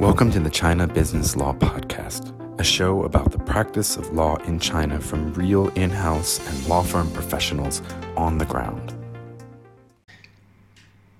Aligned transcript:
Welcome 0.00 0.32
to 0.32 0.40
the 0.40 0.50
China 0.50 0.88
Business 0.88 1.36
Law 1.36 1.52
Podcast, 1.54 2.34
a 2.58 2.64
show 2.64 3.04
about 3.04 3.30
the 3.30 3.38
practice 3.38 3.96
of 3.96 4.12
law 4.12 4.34
in 4.38 4.58
China 4.58 5.00
from 5.00 5.32
real 5.34 5.68
in 5.68 5.88
house 5.88 6.40
and 6.48 6.66
law 6.66 6.82
firm 6.82 7.08
professionals 7.12 7.80
on 8.16 8.36
the 8.36 8.44
ground. 8.44 8.92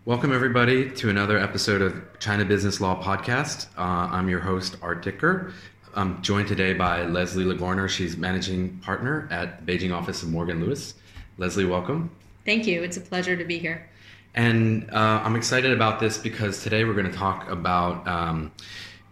Welcome, 0.07 0.33
everybody, 0.33 0.91
to 0.91 1.09
another 1.09 1.39
episode 1.39 1.83
of 1.83 2.03
China 2.19 2.45
Business 2.45 2.81
Law 2.81 3.01
Podcast. 3.01 3.69
Uh, 3.79 4.13
I'm 4.13 4.29
your 4.29 4.41
host, 4.41 4.77
Art 4.83 5.03
Dicker. 5.03 5.53
I'm 5.95 6.21
joined 6.21 6.49
today 6.49 6.73
by 6.75 7.05
Leslie 7.05 7.45
Legorner. 7.45 7.89
She's 7.89 8.17
managing 8.17 8.79
partner 8.79 9.29
at 9.31 9.65
the 9.65 9.73
Beijing 9.73 9.95
office 9.95 10.25
of 10.25 10.31
Morgan 10.31 10.61
Lewis. 10.61 10.95
Leslie, 11.39 11.65
welcome. 11.65 12.11
Thank 12.45 12.67
you. 12.67 12.83
It's 12.83 12.97
a 12.97 13.01
pleasure 13.01 13.37
to 13.37 13.45
be 13.45 13.61
here. 13.61 13.89
And 14.35 14.91
uh, 14.91 15.23
I'm 15.25 15.37
excited 15.37 15.73
about 15.73 16.01
this 16.01 16.19
because 16.19 16.63
today 16.63 16.85
we're 16.85 16.95
going 16.95 17.11
to 17.11 17.17
talk 17.17 17.49
about 17.51 18.07
um, 18.09 18.51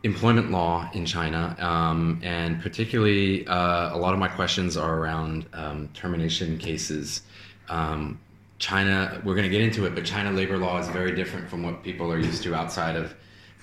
employment 0.03 0.51
law 0.51 0.91
in 0.95 1.07
China. 1.07 1.55
Um, 1.61 2.21
and 2.25 2.61
particularly, 2.61 3.47
uh, 3.47 3.95
a 3.95 3.99
lot 3.99 4.15
of 4.15 4.19
my 4.19 4.27
questions 4.27 4.77
are 4.77 4.99
around 4.99 5.47
um, 5.53 5.89
termination 5.95 6.59
cases. 6.59 7.23
Um, 7.69 8.21
China, 8.59 9.21
we're 9.25 9.35
going 9.35 9.49
to 9.49 9.51
get 9.51 9.61
into 9.61 9.87
it, 9.87 9.95
but 9.95 10.05
China 10.05 10.33
labor 10.33 10.59
law 10.59 10.79
is 10.79 10.89
very 10.89 11.15
different 11.15 11.49
from 11.49 11.63
what 11.63 11.85
people 11.85 12.13
are 12.13 12.19
used 12.19 12.43
to 12.43 12.55
outside 12.55 12.97
of 12.97 13.15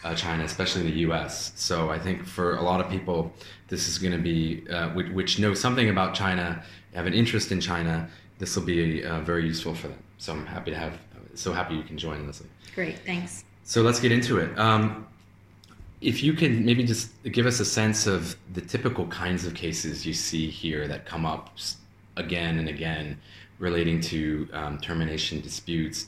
uh, 0.05 0.16
China, 0.16 0.45
especially 0.45 0.84
the 0.84 1.00
US. 1.09 1.52
So 1.55 1.89
I 1.89 2.00
think 2.00 2.26
for 2.26 2.55
a 2.55 2.62
lot 2.62 2.80
of 2.80 2.89
people, 2.89 3.34
this 3.67 3.89
is 3.89 3.98
going 3.98 4.14
to 4.14 4.17
be, 4.17 4.66
uh, 4.70 4.89
which, 4.89 5.09
which, 5.09 5.39
know 5.39 5.53
something 5.53 5.89
about 5.89 6.14
China, 6.14 6.64
have 6.94 7.05
an 7.05 7.14
interest 7.14 7.52
in 7.52 7.59
China, 7.59 8.09
this 8.38 8.55
will 8.55 8.64
be 8.64 9.03
uh, 9.03 9.20
very 9.22 9.45
useful 9.45 9.76
for 9.76 9.89
them. 9.89 10.02
So 10.17 10.34
I'm 10.34 10.45
happy 10.45 10.72
to 10.72 10.78
have 10.78 10.98
so 11.36 11.54
happy 11.54 11.76
you 11.76 11.84
can 11.84 11.98
join, 11.98 12.26
Leslie. 12.26 12.48
Great, 12.76 13.00
thanks. 13.00 13.44
So 13.64 13.82
let's 13.82 14.00
get 14.00 14.12
into 14.12 14.38
it. 14.38 14.58
Um, 14.58 15.08
if 16.02 16.24
you 16.24 16.34
can 16.34 16.66
maybe 16.66 16.84
just 16.84 17.12
give 17.23 17.45
us 17.45 17.59
a 17.59 17.66
sense 17.66 18.08
of 18.08 18.36
the 18.53 18.62
typical 18.62 19.06
kinds 19.08 19.45
of 19.45 19.53
cases 19.53 20.06
you 20.06 20.14
see 20.14 20.50
here 20.50 20.88
that 20.88 21.06
come 21.06 21.26
up 21.26 21.58
again 22.16 22.58
and 22.59 22.70
again 22.70 23.20
relating 23.59 24.00
to 24.00 24.48
um, 24.53 24.78
termination 24.80 25.42
disputes, 25.42 26.08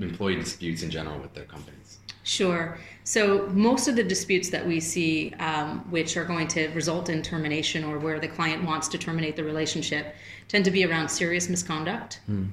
employee 0.00 0.36
disputes 0.36 0.82
in 0.82 0.90
general 0.90 1.18
with 1.18 1.34
their 1.34 1.44
companies. 1.44 1.98
Sure. 2.24 2.78
So 3.04 3.46
most 3.48 3.88
of 3.88 3.96
the 3.96 4.02
disputes 4.02 4.48
that 4.50 4.66
we 4.66 4.80
see, 4.80 5.32
um, 5.34 5.80
which 5.90 6.16
are 6.16 6.24
going 6.24 6.48
to 6.48 6.68
result 6.68 7.10
in 7.10 7.22
termination 7.22 7.84
or 7.84 7.98
where 7.98 8.18
the 8.18 8.28
client 8.28 8.64
wants 8.64 8.88
to 8.88 8.98
terminate 8.98 9.36
the 9.36 9.44
relationship, 9.44 10.14
tend 10.46 10.64
to 10.64 10.70
be 10.70 10.84
around 10.84 11.08
serious 11.10 11.48
misconduct. 11.48 12.20
Mm 12.30 12.48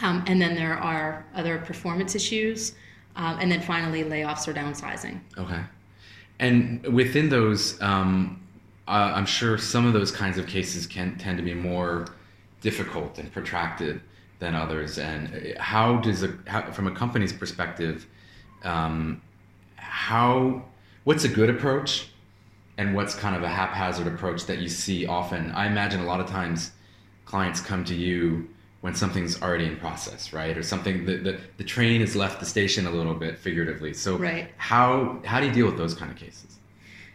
um, 0.00 0.24
and 0.26 0.40
then 0.40 0.54
there 0.54 0.74
are 0.74 1.24
other 1.34 1.58
performance 1.58 2.14
issues. 2.14 2.74
Um, 3.14 3.38
and 3.40 3.52
then 3.52 3.60
finally, 3.60 4.04
layoffs 4.04 4.48
or 4.48 4.54
downsizing. 4.54 5.20
Okay. 5.36 5.60
And 6.38 6.82
within 6.86 7.28
those, 7.28 7.80
um, 7.82 8.42
uh, 8.88 9.12
I'm 9.14 9.26
sure 9.26 9.58
some 9.58 9.86
of 9.86 9.92
those 9.92 10.10
kinds 10.10 10.38
of 10.38 10.46
cases 10.46 10.86
can 10.86 11.18
tend 11.18 11.36
to 11.36 11.44
be 11.44 11.52
more 11.52 12.06
difficult 12.62 13.18
and 13.18 13.30
protracted 13.30 14.00
than 14.38 14.54
others. 14.54 14.98
And 14.98 15.54
how 15.58 15.98
does 15.98 16.22
a, 16.22 16.34
how, 16.46 16.72
from 16.72 16.86
a 16.86 16.90
company's 16.90 17.34
perspective, 17.34 18.06
um, 18.64 19.20
how 19.76 20.64
what's 21.04 21.24
a 21.24 21.28
good 21.28 21.50
approach, 21.50 22.08
and 22.78 22.94
what's 22.94 23.14
kind 23.14 23.36
of 23.36 23.42
a 23.42 23.48
haphazard 23.48 24.06
approach 24.06 24.46
that 24.46 24.58
you 24.58 24.68
see 24.68 25.06
often? 25.06 25.52
I 25.52 25.66
imagine 25.66 26.00
a 26.00 26.06
lot 26.06 26.20
of 26.20 26.28
times 26.28 26.72
clients 27.26 27.60
come 27.60 27.84
to 27.84 27.94
you 27.94 28.48
when 28.82 28.96
something's 28.96 29.40
already 29.40 29.64
in 29.64 29.76
process, 29.76 30.32
right? 30.32 30.58
Or 30.58 30.62
something 30.62 31.06
the, 31.06 31.16
the, 31.16 31.40
the 31.56 31.64
train 31.64 32.00
has 32.00 32.14
left 32.14 32.40
the 32.40 32.46
station 32.46 32.86
a 32.86 32.90
little 32.90 33.14
bit 33.14 33.38
figuratively. 33.38 33.94
So 33.94 34.16
right. 34.16 34.48
how 34.58 35.20
how 35.24 35.40
do 35.40 35.46
you 35.46 35.52
deal 35.52 35.66
with 35.66 35.78
those 35.78 35.94
kind 35.94 36.10
of 36.10 36.18
cases? 36.18 36.58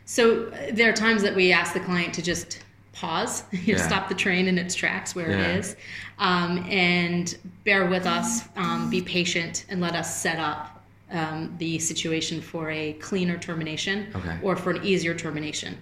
So 0.06 0.48
uh, 0.48 0.72
there 0.72 0.90
are 0.90 0.94
times 0.94 1.22
that 1.24 1.36
we 1.36 1.52
ask 1.52 1.74
the 1.74 1.82
client 1.82 2.14
to 2.16 2.22
just 2.22 2.62
pause, 2.94 3.44
you 3.52 3.74
know, 3.74 3.80
yeah. 3.80 3.88
stop 3.88 4.08
the 4.08 4.16
train 4.16 4.48
in 4.48 4.58
its 4.58 4.74
tracks 4.74 5.14
where 5.14 5.30
yeah. 5.30 5.40
it 5.40 5.60
is, 5.60 5.76
um, 6.20 6.66
and 6.70 7.38
bear 7.66 7.86
with 7.86 8.06
us, 8.06 8.48
um, 8.56 8.90
be 8.90 9.02
patient, 9.02 9.66
and 9.68 9.82
let 9.82 9.94
us 9.94 10.20
set 10.20 10.40
up 10.40 10.82
um, 11.12 11.54
the 11.58 11.78
situation 11.80 12.42
for 12.42 12.72
a 12.72 12.94
cleaner 12.94 13.38
termination 13.38 14.08
okay. 14.16 14.38
or 14.42 14.56
for 14.56 14.72
an 14.72 14.84
easier 14.86 15.14
termination. 15.14 15.78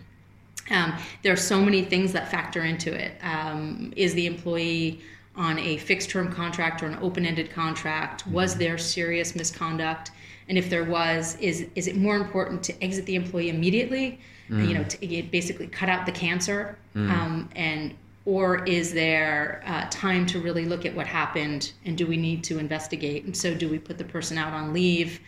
Um, 0.72 0.96
there 1.22 1.32
are 1.32 1.38
so 1.38 1.62
many 1.62 1.84
things 1.84 2.12
that 2.14 2.32
factor 2.32 2.64
into 2.64 2.92
it. 2.92 3.14
Um, 3.22 3.94
is 3.96 4.16
the 4.16 4.26
employee 4.26 5.02
on 5.38 5.60
a 5.60 5.78
fixed 5.78 6.10
term 6.10 6.32
contract 6.32 6.82
or 6.82 6.88
an 6.88 6.98
open 7.02 7.26
ended 7.26 7.52
contract? 7.52 8.26
Was 8.28 8.56
there 8.56 8.78
serious 8.78 9.36
misconduct? 9.36 10.12
And 10.48 10.58
if 10.58 10.70
there 10.70 10.84
was, 10.84 11.38
is 11.40 11.68
is 11.76 11.88
it 11.88 11.96
more 11.96 12.16
important 12.16 12.64
to 12.64 12.84
exit 12.84 13.06
the 13.06 13.16
employee 13.16 13.50
immediately? 13.50 14.20
Mm. 14.50 14.68
You 14.68 14.74
know, 14.76 14.84
to 14.84 15.24
basically 15.32 15.68
cut 15.68 15.90
out 15.90 16.06
the 16.06 16.12
cancer, 16.12 16.78
mm. 16.96 17.10
um, 17.10 17.50
and 17.56 17.96
or 18.26 18.64
is 18.66 18.94
there 18.94 19.64
uh, 19.66 19.88
time 19.90 20.26
to 20.28 20.40
really 20.40 20.66
look 20.66 20.86
at 20.86 20.96
what 20.96 21.08
happened 21.08 21.74
and 21.86 21.98
do 21.98 22.06
we 22.06 22.18
need 22.18 22.44
to 22.44 22.60
investigate? 22.60 23.26
And 23.26 23.36
so, 23.36 23.54
do 23.56 23.70
we 23.70 23.80
put 23.80 23.98
the 23.98 24.04
person 24.04 24.38
out 24.38 24.54
on 24.54 24.74
leave? 24.74 25.20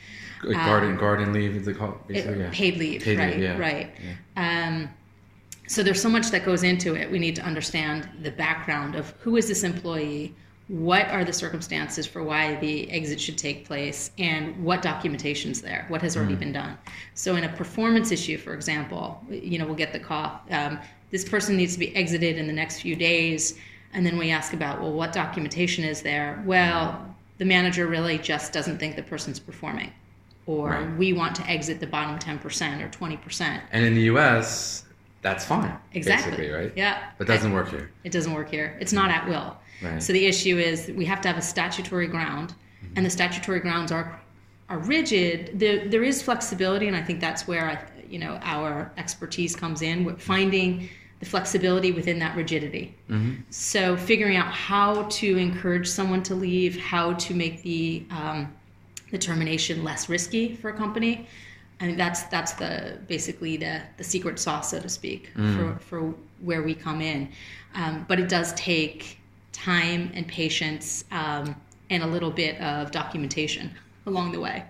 Garden 0.44 0.92
um, 0.92 0.98
garden 0.98 1.34
leave 1.34 1.56
is 1.56 1.68
it 1.68 1.78
called? 1.78 1.98
It, 2.10 2.38
yeah. 2.38 2.50
Paid 2.52 2.78
leave, 2.78 3.02
paid 3.02 3.18
right? 3.18 3.34
Leave, 3.34 3.44
yeah. 3.44 3.58
Right. 3.58 3.92
Yeah. 4.36 4.68
Um, 4.68 4.90
so 5.68 5.84
there's 5.84 6.02
so 6.02 6.10
much 6.10 6.32
that 6.32 6.46
goes 6.46 6.64
into 6.64 6.96
it. 6.96 7.12
We 7.12 7.20
need 7.20 7.36
to 7.36 7.42
understand 7.44 8.10
the 8.24 8.32
background 8.32 8.96
of 8.96 9.12
who 9.20 9.36
is 9.36 9.48
this 9.48 9.64
employee, 9.64 10.34
what 10.70 11.08
are 11.10 11.24
the 11.24 11.34
circumstances 11.34 12.08
for 12.08 12.24
why 12.24 12.56
the 12.56 12.90
exit 12.90 13.20
should 13.20 13.38
take 13.38 13.66
place, 13.66 14.12
and 14.18 14.64
what 14.64 14.82
documentation's 14.82 15.62
there, 15.62 15.86
what 15.90 16.02
has 16.02 16.16
already 16.16 16.36
mm. 16.36 16.40
been 16.40 16.54
done. 16.54 16.78
So 17.14 17.36
in 17.36 17.44
a 17.44 17.50
performance 17.50 18.12
issue, 18.12 18.38
for 18.38 18.54
example, 18.54 19.22
you 19.30 19.60
know, 19.60 19.66
we'll 19.66 19.76
get 19.76 19.94
the 19.94 20.00
call. 20.00 20.42
Um, 20.50 20.80
this 21.12 21.28
person 21.28 21.56
needs 21.56 21.74
to 21.74 21.80
be 21.80 21.96
exited 21.96 22.38
in 22.38 22.48
the 22.48 22.54
next 22.54 22.82
few 22.82 22.96
days, 22.96 23.58
and 23.94 24.06
then 24.06 24.18
we 24.18 24.32
ask 24.32 24.54
about, 24.54 24.82
well, 24.82 24.94
what 24.94 25.14
documentation 25.14 25.84
is 25.84 26.02
there? 26.02 26.42
Well, 26.46 27.16
the 27.38 27.46
manager 27.46 27.88
really 27.88 28.18
just 28.18 28.52
doesn't 28.52 28.78
think 28.78 28.96
the 28.96 29.04
person's 29.04 29.40
performing 29.40 29.92
or 30.48 30.70
right. 30.70 30.98
we 30.98 31.14
want 31.14 31.36
to 31.36 31.46
exit 31.48 31.80
the 31.80 31.88
bottom 31.88 32.18
10% 32.18 32.42
or 32.82 32.88
20%. 32.88 33.62
And 33.72 33.86
in 33.86 33.94
the 33.94 34.04
US, 34.04 34.86
that's 35.22 35.46
fine. 35.46 35.76
Exactly. 35.94 36.50
right? 36.50 36.72
Yeah. 36.76 37.12
But 37.18 37.30
it 37.30 37.34
doesn't 37.34 37.54
work 37.54 37.70
here. 37.70 37.92
It 38.04 38.12
doesn't 38.12 38.34
work 38.34 38.50
here. 38.50 38.78
It's 38.80 38.94
not 38.94 39.10
at 39.10 39.28
will. 39.28 39.58
Right. 39.82 40.02
So 40.02 40.14
the 40.14 40.26
issue 40.26 40.58
is 40.58 40.90
we 40.90 41.06
have 41.06 41.22
to 41.22 41.28
have 41.28 41.38
a 41.38 41.42
statutory 41.42 42.08
ground, 42.08 42.54
mm-hmm. 42.84 42.94
and 42.96 43.06
the 43.06 43.10
statutory 43.10 43.60
grounds 43.60 43.92
are 43.92 44.20
are 44.70 44.80
rigid. 44.80 45.52
There 45.54 45.88
there 45.88 46.04
is 46.04 46.22
flexibility, 46.22 46.88
and 46.88 46.96
I 46.96 47.02
think 47.02 47.20
that's 47.20 47.48
where 47.48 47.70
I, 47.70 48.04
you 48.10 48.20
know 48.20 48.40
our 48.42 48.92
expertise 48.98 49.56
comes 49.56 49.82
in, 49.82 50.16
finding 50.18 50.90
the 51.20 51.26
flexibility 51.26 51.92
within 51.92 52.20
that 52.20 52.36
rigidity. 52.36 52.96
Mm-hmm. 53.10 53.42
So 53.50 53.98
figuring 53.98 54.38
out 54.38 54.52
how 54.52 55.04
to 55.04 55.38
encourage 55.38 55.88
someone 55.88 56.24
to 56.24 56.36
leave, 56.36 56.80
how 56.80 57.14
to 57.14 57.34
make 57.34 57.62
the 57.64 58.06
um, 58.10 58.54
the 59.12 59.18
termination 59.18 59.84
less 59.84 60.10
risky 60.10 60.56
for 60.56 60.70
a 60.70 60.74
company 60.74 61.28
I 61.80 61.88
mean, 61.88 61.98
that's 61.98 62.24
that's 62.24 62.54
the 62.54 63.00
basically 63.08 63.58
the 63.58 63.82
the 63.98 64.04
secret 64.04 64.40
sauce, 64.40 64.72
so 64.72 64.80
to 64.80 64.90
speak, 64.90 65.32
mm. 65.36 65.56
for 65.56 65.80
for 65.80 66.16
where 66.42 66.64
we 66.64 66.74
come 66.74 67.02
in. 67.02 67.30
Um, 67.76 68.06
but 68.08 68.20
it 68.20 68.30
does 68.30 68.54
take 68.54 69.20
time 69.52 70.12
and 70.14 70.28
patience 70.28 71.06
um, 71.12 71.56
and 71.90 72.04
a 72.04 72.08
little 72.08 72.32
bit 72.32 72.60
of 72.62 72.92
documentation 72.92 73.72
along 74.06 74.32
the 74.32 74.40
way. 74.40 74.64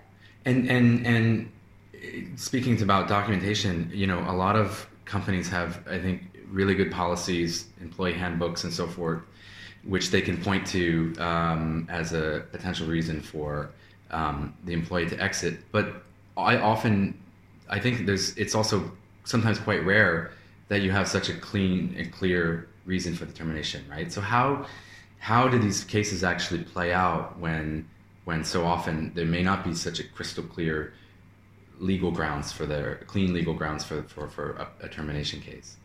And 0.44 0.70
and 0.70 1.06
and 1.06 1.50
speaking 2.36 2.80
about 2.82 3.08
documentation, 3.08 3.90
you 3.92 4.06
know, 4.06 4.20
a 4.28 4.36
lot 4.36 4.56
of 4.56 4.86
companies 5.04 5.48
have, 5.48 5.80
I 5.88 5.98
think, 5.98 6.22
really 6.50 6.74
good 6.74 6.92
policies, 6.92 7.68
employee 7.80 8.12
handbooks, 8.12 8.64
and 8.64 8.72
so 8.72 8.86
forth, 8.86 9.22
which 9.84 10.10
they 10.10 10.20
can 10.20 10.36
point 10.42 10.66
to 10.68 11.14
um, 11.18 11.86
as 11.90 12.12
a 12.12 12.44
potential 12.52 12.86
reason 12.86 13.20
for 13.20 13.70
um, 14.10 14.54
the 14.64 14.72
employee 14.72 15.08
to 15.08 15.20
exit, 15.20 15.60
but 15.72 16.02
I 16.38 16.58
often, 16.58 17.18
I 17.68 17.78
think 17.78 18.06
there's, 18.06 18.36
it's 18.36 18.54
also 18.54 18.90
sometimes 19.24 19.58
quite 19.58 19.84
rare 19.84 20.32
that 20.68 20.82
you 20.82 20.90
have 20.90 21.08
such 21.08 21.28
a 21.28 21.34
clean 21.34 21.94
and 21.98 22.12
clear 22.12 22.68
reason 22.84 23.14
for 23.14 23.24
the 23.24 23.32
termination, 23.32 23.84
right? 23.90 24.12
So 24.12 24.20
how, 24.20 24.66
how 25.18 25.48
do 25.48 25.58
these 25.58 25.84
cases 25.84 26.24
actually 26.24 26.64
play 26.64 26.92
out 26.92 27.38
when, 27.38 27.88
when 28.24 28.44
so 28.44 28.64
often 28.64 29.12
there 29.14 29.26
may 29.26 29.42
not 29.42 29.64
be 29.64 29.74
such 29.74 30.00
a 30.00 30.04
crystal 30.04 30.44
clear 30.44 30.92
legal 31.78 32.10
grounds 32.10 32.52
for 32.52 32.66
their 32.66 32.96
clean 33.06 33.32
legal 33.32 33.54
grounds 33.54 33.84
for, 33.84 34.02
for, 34.04 34.28
for 34.28 34.52
a, 34.52 34.86
a 34.86 34.88
termination 34.88 35.40
case? 35.40 35.76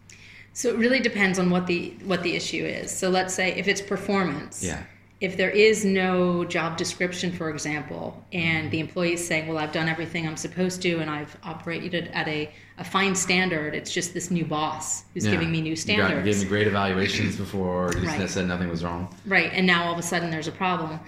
So 0.53 0.69
it 0.69 0.77
really 0.77 0.99
depends 0.99 1.39
on 1.39 1.49
what 1.49 1.65
the 1.65 1.95
what 2.05 2.21
the 2.21 2.35
issue 2.35 2.63
is. 2.63 2.95
So 2.95 3.09
let's 3.09 3.33
say 3.33 3.55
if 3.55 3.67
it's 3.67 3.81
performance, 3.81 4.63
yeah 4.63 4.83
if 5.23 5.37
there 5.37 5.51
is 5.51 5.85
no 5.85 6.43
job 6.43 6.75
description, 6.75 7.31
for 7.31 7.49
example, 7.49 8.21
and 8.33 8.69
the 8.71 8.81
employee 8.81 9.13
is 9.13 9.25
saying, 9.25 9.47
well, 9.47 9.57
I've 9.57 9.71
done 9.71 9.87
everything 9.87 10.27
I'm 10.27 10.35
supposed 10.35 10.81
to 10.81 10.99
and 10.99 11.09
I've 11.09 11.37
operated 11.43 12.09
at 12.13 12.27
a, 12.27 12.51
a 12.77 12.83
fine 12.83 13.15
standard, 13.15 13.73
it's 13.73 13.89
just 13.89 14.13
this 14.13 14.29
new 14.29 14.43
boss 14.43 15.05
who's 15.13 15.25
yeah. 15.25 15.31
giving 15.31 15.49
me 15.49 15.61
new 15.61 15.77
standards. 15.77 16.27
You, 16.27 16.33
gave 16.33 16.43
me 16.43 16.49
great 16.49 16.67
evaluations 16.67 17.37
before, 17.37 17.93
you 17.93 18.05
right. 18.05 18.29
said 18.29 18.47
nothing 18.47 18.67
was 18.67 18.83
wrong. 18.83 19.15
Right, 19.25 19.49
and 19.53 19.65
now 19.65 19.85
all 19.85 19.93
of 19.93 19.97
a 19.97 20.01
sudden 20.01 20.29
there's 20.29 20.49
a 20.49 20.51
problem. 20.51 20.99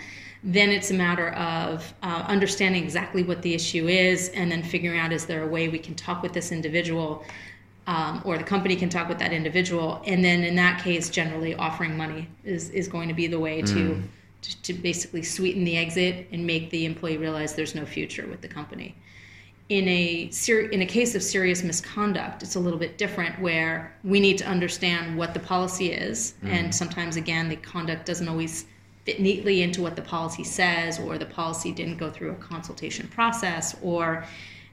then 0.45 0.69
it's 0.69 0.91
a 0.91 0.93
matter 0.93 1.31
of 1.31 1.93
uh, 2.01 2.23
understanding 2.29 2.85
exactly 2.85 3.21
what 3.21 3.41
the 3.41 3.53
issue 3.53 3.89
is 3.89 4.29
and 4.29 4.49
then 4.49 4.63
figuring 4.63 4.97
out 4.97 5.11
is 5.11 5.25
there 5.25 5.43
a 5.43 5.47
way 5.47 5.67
we 5.67 5.79
can 5.79 5.93
talk 5.93 6.23
with 6.23 6.31
this 6.31 6.53
individual 6.53 7.25
um, 7.87 8.21
or 8.25 8.37
the 8.37 8.43
company 8.43 8.75
can 8.75 8.89
talk 8.89 9.07
with 9.07 9.19
that 9.19 9.31
individual. 9.31 10.01
And 10.05 10.23
then 10.23 10.43
in 10.43 10.55
that 10.55 10.83
case 10.83 11.09
generally 11.09 11.55
offering 11.55 11.95
money 11.95 12.27
is, 12.43 12.69
is 12.71 12.87
going 12.87 13.07
to 13.07 13.13
be 13.13 13.27
the 13.27 13.39
way 13.39 13.61
to, 13.61 14.01
to 14.41 14.61
to 14.61 14.73
basically 14.73 15.23
sweeten 15.23 15.63
the 15.63 15.77
exit 15.77 16.27
and 16.31 16.45
make 16.45 16.69
the 16.69 16.85
employee 16.85 17.17
realize 17.17 17.55
there's 17.55 17.75
no 17.75 17.85
future 17.85 18.27
with 18.27 18.41
the 18.41 18.47
company. 18.47 18.95
In 19.69 19.87
a 19.87 20.29
ser- 20.29 20.69
in 20.69 20.83
a 20.83 20.85
case 20.85 21.15
of 21.15 21.23
serious 21.23 21.63
misconduct, 21.63 22.43
it's 22.43 22.55
a 22.55 22.59
little 22.59 22.77
bit 22.77 22.99
different 22.99 23.41
where 23.41 23.95
we 24.03 24.19
need 24.19 24.37
to 24.37 24.45
understand 24.45 25.17
what 25.17 25.33
the 25.33 25.39
policy 25.39 25.91
is, 25.91 26.35
and 26.43 26.73
sometimes 26.73 27.15
again 27.15 27.49
the 27.49 27.55
conduct 27.55 28.05
doesn't 28.05 28.27
always 28.27 28.67
fit 29.05 29.19
neatly 29.19 29.63
into 29.63 29.81
what 29.81 29.95
the 29.95 30.01
policy 30.03 30.43
says, 30.43 30.99
or 30.99 31.17
the 31.17 31.25
policy 31.25 31.71
didn't 31.71 31.97
go 31.97 32.11
through 32.11 32.31
a 32.31 32.35
consultation 32.35 33.07
process, 33.07 33.75
or 33.81 34.25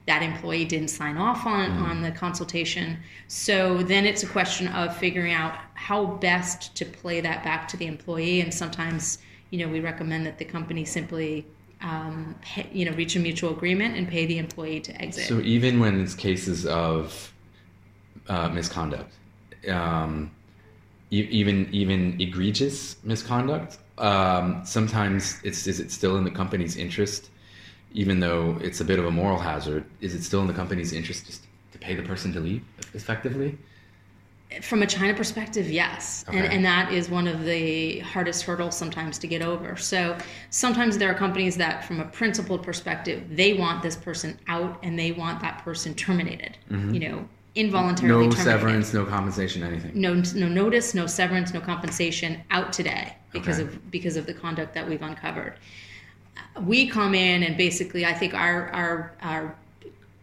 that 0.05 0.21
employee 0.21 0.65
didn't 0.65 0.89
sign 0.89 1.17
off 1.17 1.45
on 1.45 1.71
on 1.71 2.01
the 2.01 2.11
consultation. 2.11 2.97
So 3.27 3.83
then 3.83 4.05
it's 4.05 4.23
a 4.23 4.27
question 4.27 4.67
of 4.67 4.95
figuring 4.97 5.33
out 5.33 5.55
how 5.75 6.05
best 6.05 6.75
to 6.75 6.85
play 6.85 7.21
that 7.21 7.43
back 7.43 7.67
to 7.69 7.77
the 7.77 7.87
employee, 7.87 8.41
and 8.41 8.53
sometimes 8.53 9.19
you 9.49 9.59
know 9.59 9.71
we 9.71 9.79
recommend 9.79 10.25
that 10.25 10.37
the 10.37 10.45
company 10.45 10.85
simply 10.85 11.45
um, 11.83 12.35
pay, 12.41 12.67
you 12.71 12.85
know, 12.85 12.93
reach 12.93 13.15
a 13.15 13.19
mutual 13.19 13.51
agreement 13.51 13.95
and 13.97 14.07
pay 14.07 14.25
the 14.25 14.37
employee 14.37 14.79
to 14.79 15.01
exit. 15.01 15.27
So 15.27 15.39
even 15.41 15.79
when 15.79 16.01
it's 16.01 16.15
cases 16.15 16.65
of 16.65 17.31
uh, 18.27 18.49
misconduct, 18.49 19.13
um, 19.67 20.31
e- 21.11 21.27
even 21.29 21.67
even 21.71 22.19
egregious 22.19 22.95
misconduct, 23.03 23.77
um, 23.97 24.61
sometimes 24.65 25.39
it's 25.43 25.67
is 25.67 25.79
it 25.79 25.91
still 25.91 26.17
in 26.17 26.23
the 26.23 26.31
company's 26.31 26.77
interest, 26.77 27.29
even 27.93 28.19
though 28.19 28.57
it's 28.61 28.81
a 28.81 28.85
bit 28.85 28.99
of 28.99 29.05
a 29.05 29.11
moral 29.11 29.39
hazard? 29.39 29.85
Is 30.01 30.13
it 30.15 30.23
still 30.23 30.41
in 30.41 30.47
the 30.47 30.53
company's 30.53 30.93
interest 30.93 31.25
just 31.25 31.43
to 31.71 31.77
pay 31.77 31.95
the 31.95 32.03
person 32.03 32.33
to 32.33 32.39
leave 32.39 32.63
effectively? 32.93 33.57
From 34.61 34.83
a 34.83 34.85
China 34.87 35.15
perspective, 35.15 35.67
yes, 35.71 36.25
and 36.27 36.45
Okay. 36.45 36.55
and 36.55 36.63
that 36.63 36.91
is 36.93 37.09
one 37.09 37.27
of 37.27 37.43
the 37.43 37.99
hardest 37.99 38.43
hurdles 38.43 38.77
sometimes 38.77 39.17
to 39.19 39.27
get 39.27 39.41
over. 39.41 39.75
So 39.77 40.15
sometimes 40.51 40.99
there 40.99 41.09
are 41.09 41.15
companies 41.15 41.55
that, 41.57 41.83
from 41.85 41.99
a 41.99 42.05
principled 42.05 42.61
perspective, 42.61 43.23
they 43.31 43.53
want 43.53 43.81
this 43.81 43.95
person 43.95 44.37
out 44.47 44.77
and 44.83 44.97
they 44.97 45.11
want 45.11 45.41
that 45.41 45.63
person 45.63 45.95
terminated. 45.95 46.55
You 46.69 46.99
know, 46.99 47.29
involuntarily 47.55 48.27
Mm-hmm. 48.27 48.29
No 48.29 48.35
terminated. 48.35 48.59
severance, 48.59 48.93
no 48.93 49.05
compensation, 49.05 49.63
anything. 49.63 49.91
no 49.99 50.13
no 50.35 50.47
notice, 50.47 50.93
no 50.93 51.07
severance, 51.07 51.51
no 51.53 51.59
compensation 51.59 52.41
out 52.51 52.71
today 52.73 53.15
because 53.31 53.59
Okay. 53.59 53.67
of 53.69 53.89
because 53.91 54.17
of 54.17 54.27
the 54.27 54.33
conduct 54.35 54.75
that 54.75 54.87
we've 54.87 55.01
uncovered. 55.01 55.55
We 56.61 56.87
come 56.87 57.15
in 57.15 57.43
and 57.43 57.57
basically, 57.57 58.05
I 58.05 58.13
think 58.13 58.33
our 58.33 58.69
our 58.69 59.13
our 59.21 59.55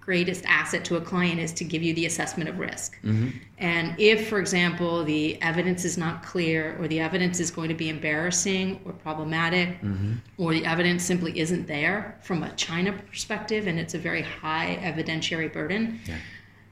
greatest 0.00 0.44
asset 0.46 0.84
to 0.84 0.96
a 0.96 1.00
client 1.00 1.38
is 1.38 1.52
to 1.52 1.62
give 1.62 1.82
you 1.84 1.94
the 1.94 2.06
assessment 2.06 2.48
of 2.48 2.58
risk. 2.58 2.96
Mm-hmm. 3.04 3.28
And 3.58 3.94
if, 3.98 4.28
for 4.28 4.40
example, 4.40 5.04
the 5.04 5.40
evidence 5.40 5.84
is 5.84 5.96
not 5.96 6.24
clear, 6.24 6.76
or 6.80 6.88
the 6.88 6.98
evidence 6.98 7.38
is 7.38 7.50
going 7.50 7.68
to 7.68 7.74
be 7.74 7.88
embarrassing 7.90 8.80
or 8.84 8.92
problematic, 8.92 9.80
mm-hmm. 9.82 10.14
or 10.38 10.52
the 10.52 10.64
evidence 10.64 11.04
simply 11.04 11.38
isn't 11.38 11.66
there 11.68 12.18
from 12.22 12.42
a 12.42 12.50
China 12.56 12.92
perspective, 12.92 13.68
and 13.68 13.78
it's 13.78 13.94
a 13.94 13.98
very 13.98 14.22
high 14.22 14.78
evidentiary 14.82 15.52
burden, 15.52 16.00
Yeah. 16.06 16.16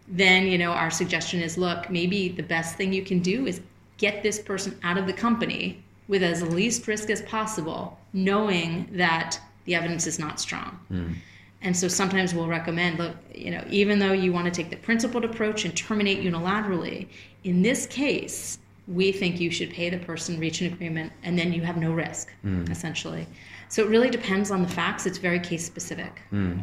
then 0.08 0.46
you 0.46 0.58
know 0.58 0.72
our 0.72 0.90
suggestion 0.90 1.40
is 1.40 1.58
look 1.58 1.90
maybe 1.90 2.30
the 2.30 2.42
best 2.42 2.76
thing 2.76 2.92
you 2.92 3.04
can 3.04 3.20
do 3.20 3.46
is 3.46 3.60
get 3.98 4.22
this 4.22 4.40
person 4.40 4.78
out 4.82 4.96
of 4.96 5.06
the 5.06 5.12
company 5.12 5.82
with 6.08 6.22
as 6.22 6.42
least 6.42 6.86
risk 6.88 7.10
as 7.10 7.22
possible 7.22 7.98
knowing 8.12 8.88
that 8.92 9.38
the 9.64 9.74
evidence 9.74 10.06
is 10.06 10.18
not 10.18 10.40
strong. 10.40 10.78
Hmm. 10.88 11.12
And 11.60 11.76
so 11.76 11.88
sometimes 11.88 12.34
we'll 12.34 12.48
recommend 12.48 12.98
look 12.98 13.16
you 13.34 13.50
know 13.50 13.64
even 13.68 13.98
though 13.98 14.12
you 14.12 14.32
want 14.32 14.46
to 14.46 14.50
take 14.50 14.70
the 14.70 14.76
principled 14.76 15.24
approach 15.24 15.64
and 15.64 15.76
terminate 15.76 16.22
unilaterally 16.22 17.08
in 17.44 17.62
this 17.62 17.86
case 17.86 18.58
we 18.86 19.12
think 19.12 19.38
you 19.38 19.50
should 19.50 19.70
pay 19.70 19.90
the 19.90 19.98
person 19.98 20.38
reach 20.40 20.62
an 20.62 20.72
agreement 20.72 21.12
and 21.22 21.38
then 21.38 21.52
you 21.52 21.60
have 21.62 21.76
no 21.76 21.92
risk 21.92 22.32
hmm. 22.42 22.64
essentially. 22.70 23.26
So 23.68 23.84
it 23.84 23.88
really 23.90 24.08
depends 24.08 24.50
on 24.50 24.62
the 24.62 24.68
facts. 24.68 25.04
It's 25.04 25.18
very 25.18 25.40
case 25.40 25.64
specific. 25.64 26.22
Hmm. 26.30 26.60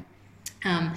Um, 0.64 0.94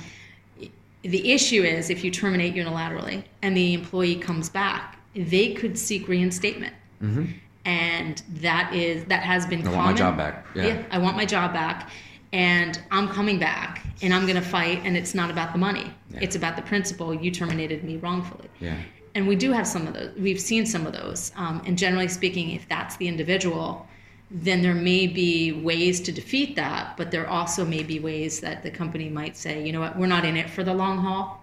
the 1.02 1.32
issue 1.32 1.62
is 1.62 1.90
if 1.90 2.02
you 2.02 2.10
terminate 2.10 2.54
unilaterally 2.54 3.24
and 3.42 3.56
the 3.56 3.74
employee 3.74 4.16
comes 4.16 4.48
back, 4.48 4.98
they 5.14 5.52
could 5.54 5.78
seek 5.78 6.08
reinstatement. 6.08 6.74
Mm-hmm. 7.02 7.26
And 7.68 8.22
that 8.40 8.72
is 8.72 9.04
that 9.12 9.22
has 9.22 9.44
been. 9.46 9.60
I 9.60 9.64
common. 9.64 9.76
want 9.78 9.90
my 9.90 9.96
job 9.96 10.16
back. 10.16 10.46
Yeah. 10.54 10.82
I 10.90 10.98
want 10.98 11.16
my 11.16 11.26
job 11.26 11.52
back, 11.52 11.90
and 12.32 12.80
I'm 12.90 13.08
coming 13.08 13.38
back, 13.38 13.84
and 14.00 14.14
I'm 14.14 14.22
going 14.22 14.36
to 14.44 14.48
fight. 14.56 14.80
And 14.84 14.96
it's 14.96 15.14
not 15.14 15.30
about 15.30 15.52
the 15.52 15.58
money; 15.58 15.92
Yeah. 16.10 16.20
it's 16.22 16.34
about 16.34 16.56
the 16.56 16.62
principle. 16.62 17.12
You 17.12 17.30
terminated 17.30 17.84
me 17.84 17.98
wrongfully. 17.98 18.48
Yeah. 18.58 18.76
And 19.14 19.28
we 19.28 19.36
do 19.36 19.52
have 19.52 19.66
some 19.66 19.86
of 19.86 19.92
those. 19.92 20.12
We've 20.16 20.40
seen 20.40 20.64
some 20.64 20.86
of 20.86 20.92
those. 20.94 21.30
Um, 21.36 21.60
and 21.66 21.76
generally 21.76 22.08
speaking, 22.08 22.50
if 22.52 22.66
that's 22.68 22.96
the 22.96 23.06
individual, 23.08 23.86
then 24.30 24.62
there 24.62 24.74
may 24.74 25.06
be 25.06 25.52
ways 25.52 26.00
to 26.02 26.12
defeat 26.12 26.56
that, 26.56 26.96
but 26.96 27.10
there 27.10 27.26
also 27.28 27.64
may 27.64 27.82
be 27.82 27.98
ways 27.98 28.40
that 28.40 28.62
the 28.62 28.70
company 28.70 29.08
might 29.10 29.36
say, 29.36 29.64
you 29.66 29.72
know 29.72 29.80
what, 29.80 29.98
we're 29.98 30.06
not 30.06 30.24
in 30.24 30.36
it 30.36 30.48
for 30.48 30.62
the 30.62 30.72
long 30.72 30.98
haul. 30.98 31.42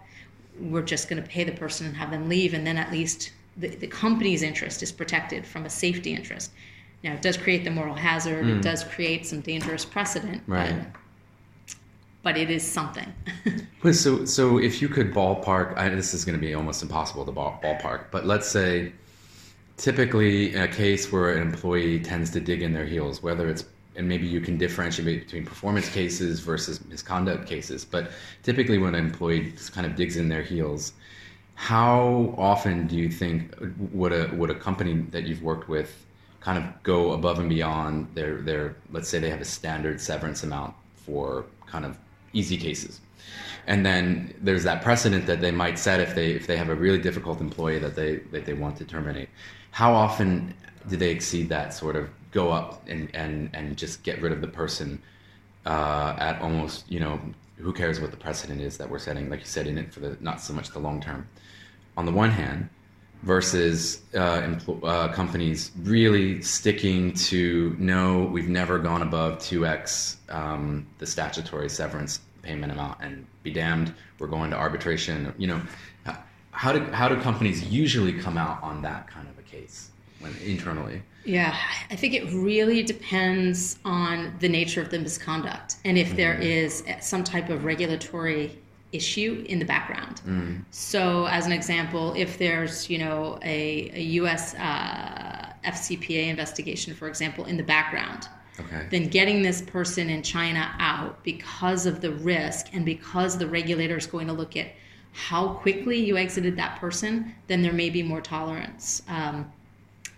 We're 0.60 0.84
just 0.84 1.10
going 1.10 1.22
to 1.22 1.28
pay 1.28 1.44
the 1.44 1.52
person 1.52 1.86
and 1.88 1.96
have 1.98 2.12
them 2.12 2.30
leave. 2.30 2.54
And 2.54 2.66
then 2.66 2.78
at 2.78 2.92
least 2.92 3.32
the, 3.58 3.70
the 3.70 3.88
company's 3.88 4.42
interest 4.42 4.84
is 4.84 4.92
protected 4.92 5.46
from 5.46 5.66
a 5.66 5.70
safety 5.70 6.14
interest. 6.14 6.52
Now, 7.04 7.14
it 7.14 7.22
does 7.22 7.38
create 7.38 7.64
the 7.64 7.72
moral 7.72 7.96
hazard, 7.96 8.48
it 8.48 8.58
mm. 8.58 8.62
does 8.62 8.84
create 8.84 9.26
some 9.26 9.42
dangerous 9.42 9.86
precedent, 9.86 10.42
Right. 10.48 10.76
but, 10.76 11.76
but 12.24 12.38
it 12.38 12.50
is 12.50 12.64
something. 12.64 13.12
Well, 13.84 13.94
so 13.94 14.26
so 14.26 14.58
if 14.58 14.82
you 14.82 14.90
could 14.90 15.14
ballpark, 15.14 15.78
I, 15.78 15.90
this 15.90 16.16
is 16.16 16.26
going 16.26 16.36
to 16.36 16.42
be 16.44 16.56
almost 16.56 16.82
impossible 16.82 17.24
to 17.24 17.32
ball, 17.32 17.60
ballpark, 17.64 18.06
but 18.10 18.26
let's 18.26 18.48
say 18.48 18.94
typically 19.78 20.56
in 20.56 20.62
a 20.64 20.68
case 20.68 21.12
where 21.12 21.34
an 21.34 21.42
employee 21.44 22.00
tends 22.00 22.32
to 22.32 22.40
dig 22.40 22.64
in 22.64 22.74
their 22.74 22.88
heels, 22.88 23.22
whether 23.22 23.48
it's 23.48 23.66
and 23.96 24.08
maybe 24.08 24.26
you 24.26 24.42
can 24.42 24.58
differentiate 24.58 25.26
between 25.26 25.46
performance 25.46 25.88
cases 25.90 26.40
versus 26.40 26.84
misconduct 26.86 27.48
cases, 27.48 27.86
but 27.86 28.12
typically 28.44 28.78
when 28.78 28.94
an 28.96 29.06
employee 29.06 29.52
just 29.52 29.72
kind 29.72 29.86
of 29.86 29.96
digs 29.96 30.18
in 30.18 30.28
their 30.28 30.42
heels, 30.42 30.94
how 31.56 32.36
often 32.38 32.86
do 32.86 32.96
you 32.96 33.10
think 33.10 33.56
would 33.92 34.12
a 34.12 34.34
would 34.36 34.50
a 34.50 34.56
company 34.56 34.94
that 35.12 35.24
you've 35.24 35.42
worked 35.42 35.68
with 35.70 36.06
kind 36.42 36.58
of 36.58 36.84
go 36.84 37.14
above 37.14 37.40
and 37.40 37.50
beyond 37.50 38.08
their 38.14 38.42
their 38.42 38.76
let's 38.92 39.10
say 39.10 39.20
they 39.20 39.30
have 39.30 39.42
a 39.42 39.46
standard 39.46 40.00
severance 40.00 40.44
amount 40.44 40.74
for 40.96 41.46
kind 41.66 41.86
of 41.86 41.98
easy 42.34 42.58
cases? 42.58 43.00
And 43.68 43.86
then 43.86 44.34
there's 44.42 44.64
that 44.64 44.84
precedent 44.84 45.26
that 45.26 45.42
they 45.42 45.52
might 45.52 45.80
set 45.80 46.00
if 46.00 46.14
they 46.14 46.32
if 46.32 46.46
they 46.46 46.58
have 46.58 46.70
a 46.70 46.76
really 46.76 47.00
difficult 47.00 47.42
employee 47.42 47.80
that 47.80 47.96
they 47.96 48.18
that 48.32 48.46
they 48.46 48.54
want 48.54 48.78
to 48.78 48.86
terminate. 48.86 49.30
How 49.72 49.94
often 49.94 50.54
do 50.88 50.98
they 50.98 51.10
exceed 51.10 51.50
that 51.50 51.74
sort 51.74 51.96
of 51.96 52.10
go 52.32 52.52
up 52.52 52.84
and 52.88 53.10
and 53.16 53.50
and 53.54 53.78
just 53.78 54.04
get 54.04 54.22
rid 54.22 54.32
of 54.34 54.42
the 54.42 54.48
person 54.48 55.02
uh, 55.66 56.16
at 56.20 56.40
almost 56.42 56.90
you 56.92 57.00
know 57.00 57.20
who 57.58 57.72
cares 57.72 58.00
what 58.00 58.12
the 58.12 58.18
precedent 58.18 58.62
is 58.62 58.78
that 58.78 58.90
we're 58.90 59.00
setting 59.00 59.30
like 59.30 59.40
you 59.40 59.46
said 59.46 59.68
in 59.68 59.78
it 59.78 59.94
for 59.94 60.00
the 60.02 60.18
not 60.20 60.42
so 60.42 60.54
much 60.54 60.70
the 60.72 60.80
long 60.80 61.02
term. 61.02 61.28
On 61.98 62.06
the 62.06 62.12
one 62.12 62.30
hand 62.30 62.70
versus 63.24 64.02
uh, 64.14 64.42
empl- 64.42 64.84
uh, 64.84 65.08
companies 65.14 65.72
really 65.84 66.42
sticking 66.42 67.14
to 67.14 67.76
no 67.80 68.26
we've 68.26 68.50
never 68.50 68.78
gone 68.78 69.02
above 69.02 69.38
2x 69.40 70.18
um, 70.30 70.86
the 70.98 71.06
statutory 71.06 71.70
severance 71.70 72.20
payment 72.42 72.72
amount 72.72 72.98
and 73.02 73.26
be 73.44 73.52
damned 73.52 73.94
we're 74.20 74.28
going 74.28 74.50
to 74.52 74.58
arbitration. 74.58 75.34
You 75.38 75.48
know 75.48 75.62
how 76.56 76.72
do 76.72 76.80
how 76.92 77.10
do 77.10 77.20
companies 77.20 77.64
usually 77.66 78.14
come 78.14 78.38
out 78.38 78.64
on 78.64 78.82
that 78.84 79.08
kind 79.08 79.28
of 79.28 79.38
a 79.38 79.42
case 79.42 79.92
when 80.20 80.34
internally 80.38 81.02
Yeah, 81.26 81.58
I 81.90 81.96
think 81.96 82.14
it 82.14 82.32
really 82.32 82.84
depends 82.84 83.80
on 83.84 84.36
the 84.40 84.48
nature 84.48 84.82
of 84.82 84.92
the 84.92 85.00
misconduct 85.00 85.78
and 85.84 85.98
if 85.98 86.16
there 86.16 86.36
is 86.36 86.84
some 87.02 87.24
type 87.24 87.50
of 87.50 87.66
regulatory 87.66 88.60
issue 88.92 89.44
in 89.50 89.60
the 89.60 89.66
background. 89.66 90.22
So, 90.72 91.26
as 91.26 91.46
an 91.46 91.52
example, 91.52 92.14
if 92.16 92.38
there's 92.38 92.90
you 92.90 92.98
know 92.98 93.40
a, 93.42 93.92
a 93.94 94.02
U.S. 94.22 94.56
Uh, 94.56 95.52
FCPA 95.66 96.28
investigation, 96.28 96.94
for 96.94 97.08
example, 97.08 97.46
in 97.46 97.58
the 97.58 97.64
background, 97.64 98.30
okay 98.60 98.88
then 98.90 99.08
getting 99.10 99.42
this 99.42 99.62
person 99.62 100.10
in 100.10 100.22
China 100.22 100.74
out 100.80 101.22
because 101.24 101.86
of 101.86 102.02
the 102.02 102.12
risk 102.12 102.68
and 102.74 102.86
because 102.86 103.38
the 103.38 103.48
regulator 103.48 103.98
is 103.98 104.08
going 104.08 104.28
to 104.28 104.34
look 104.34 104.56
at 104.56 104.68
how 105.12 105.48
quickly 105.48 105.98
you 105.98 106.18
exited 106.18 106.58
that 106.58 106.80
person, 106.80 107.34
then 107.48 107.62
there 107.62 107.74
may 107.74 107.90
be 107.90 108.04
more 108.04 108.22
tolerance 108.22 109.02
um, 109.08 109.52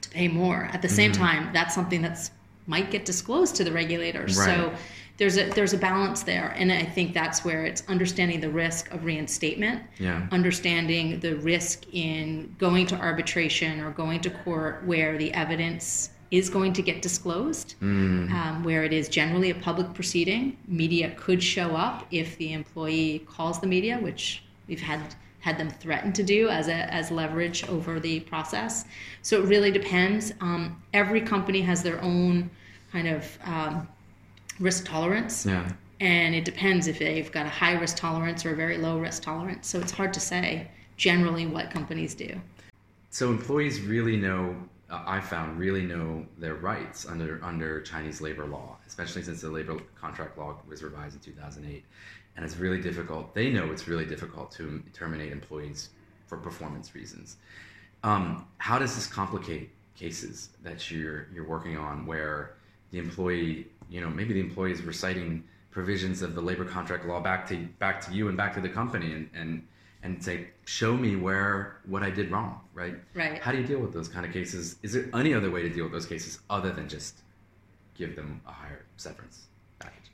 pay 0.08 0.28
more. 0.28 0.70
At 0.74 0.82
the 0.82 0.90
same 0.90 1.12
time, 1.12 1.50
that's 1.54 1.74
something 1.76 2.02
that's 2.02 2.32
might 2.66 2.92
get 2.92 3.06
disclosed 3.06 3.56
to 3.56 3.64
the 3.64 3.72
regulators. 3.72 4.36
So 4.36 4.74
there's 5.18 5.38
a 5.38 5.50
there's 5.50 5.74
a 5.74 5.78
balance 5.78 6.24
there, 6.24 6.54
and 6.58 6.72
I 6.72 6.84
think 6.84 7.14
that's 7.14 7.44
where 7.44 7.66
it's 7.66 7.84
understanding 7.88 8.40
the 8.40 8.50
risk 8.50 8.92
of 8.92 9.04
reinstatement 9.04 9.82
yeah 9.98 10.28
understanding 10.32 11.20
the 11.20 11.36
risk 11.38 11.86
in 11.92 12.56
going 12.60 12.86
to 12.88 12.96
arbitration 12.96 13.80
or 13.80 13.92
going 13.92 14.20
to 14.22 14.30
court 14.30 14.84
where 14.86 15.18
the 15.18 15.34
evidence 15.34 16.12
is 16.30 16.50
going 16.50 16.74
to 16.74 16.82
get 16.82 17.02
disclosed, 17.02 17.76
um, 17.82 18.62
where 18.64 18.84
it 18.84 18.92
is 18.92 19.08
generally 19.08 19.50
a 19.50 19.56
public 19.56 19.94
proceeding. 19.94 20.58
Media 20.68 21.14
could 21.16 21.42
show 21.42 21.76
up 21.76 22.06
if 22.12 22.38
the 22.38 22.52
employee 22.52 23.20
calls 23.20 23.62
the 23.62 23.68
media, 23.68 23.98
which 24.00 24.44
we've 24.68 24.82
had 24.82 25.16
had 25.48 25.58
them 25.58 25.70
threaten 25.70 26.12
to 26.12 26.24
do 26.24 26.50
as 26.50 26.68
a 26.68 26.94
as 26.94 27.10
leverage 27.10 27.60
over 27.70 28.02
the 28.02 28.20
process. 28.32 28.84
So 29.22 29.42
it 29.42 29.46
really 29.46 29.72
depends. 29.72 30.34
Um, 30.42 30.84
every 30.94 31.22
company 31.22 31.62
has 31.62 31.82
their 31.82 32.02
own 32.02 32.50
kind 32.92 33.08
of 33.08 33.40
um, 33.46 33.88
risk 34.60 34.86
tolerance. 34.86 35.46
Yeah. 35.46 35.72
And 36.02 36.36
it 36.36 36.44
depends 36.44 36.88
if 36.88 37.00
they've 37.00 37.32
got 37.32 37.46
a 37.46 37.50
high 37.62 37.76
risk 37.84 37.96
tolerance 37.96 38.46
or 38.46 38.52
a 38.52 38.56
very 38.58 38.78
low 38.78 39.00
risk 39.00 39.24
tolerance. 39.24 39.68
So 39.68 39.80
it's 39.80 39.94
hard 40.00 40.14
to 40.16 40.20
say 40.20 40.70
generally 40.98 41.46
what 41.48 41.72
companies 41.72 42.14
do. 42.14 42.30
So 43.10 43.30
employees 43.30 43.80
really 43.80 44.18
know. 44.18 44.54
Uh, 44.90 45.04
I 45.06 45.22
found 45.22 45.58
really 45.58 45.86
know 45.94 46.26
their 46.38 46.56
rights 46.56 47.06
under 47.06 47.40
under 47.42 47.82
Chinese 47.82 48.20
labor 48.20 48.46
law, 48.46 48.78
especially 48.86 49.24
since 49.24 49.40
the 49.42 49.50
labor 49.50 49.78
contract 49.96 50.38
law 50.38 50.58
was 50.68 50.84
revised 50.84 51.16
in 51.16 51.22
2008, 51.22 51.86
and 52.38 52.46
it's 52.46 52.58
really 52.58 52.80
difficult. 52.80 53.34
They 53.34 53.50
know 53.50 53.72
it's 53.72 53.88
really 53.88 54.06
difficult 54.06 54.52
to 54.52 54.82
terminate 54.94 55.32
employees 55.32 55.90
for 56.28 56.38
performance 56.38 56.94
reasons. 56.96 57.38
Um, 58.04 58.46
how 58.60 58.78
does 58.78 58.96
this 58.96 59.08
complicate 59.08 59.72
cases 59.96 60.50
that 60.64 60.90
you're 60.92 61.28
you're 61.34 61.48
working 61.48 61.78
on 61.78 62.06
where 62.06 62.54
the 62.92 63.00
employee, 63.00 63.68
you 63.90 64.00
know, 64.00 64.10
maybe 64.10 64.34
the 64.34 64.40
employee 64.40 64.72
is 64.72 64.84
reciting 64.84 65.44
provisions 65.72 66.22
of 66.22 66.36
the 66.36 66.42
labor 66.42 66.64
contract 66.64 67.06
law 67.06 67.20
back 67.20 67.48
to 67.50 67.58
back 67.80 68.00
to 68.02 68.14
you 68.14 68.28
and 68.28 68.38
back 68.38 68.54
to 68.54 68.62
the 68.62 68.70
company 68.70 69.12
and 69.14 69.30
and 69.34 69.68
and 70.04 70.24
say, 70.24 70.48
show 70.66 70.96
me 70.96 71.16
where 71.16 71.78
what 71.88 72.04
I 72.04 72.12
did 72.12 72.30
wrong, 72.30 72.62
right? 72.76 72.96
Right. 73.16 73.42
How 73.42 73.52
do 73.52 73.58
you 73.58 73.66
deal 73.66 73.80
with 73.80 73.94
those 73.94 74.08
kind 74.08 74.26
of 74.28 74.32
cases? 74.32 74.76
Is 74.84 74.94
there 74.94 75.10
any 75.16 75.34
other 75.34 75.50
way 75.50 75.64
to 75.64 75.70
deal 75.70 75.86
with 75.86 75.92
those 75.92 76.06
cases 76.06 76.40
other 76.52 76.72
than 76.72 76.88
just 76.88 77.22
give 77.96 78.16
them 78.16 78.40
a 78.48 78.52
higher 78.52 78.86
severance 78.96 79.48
package? 79.80 80.12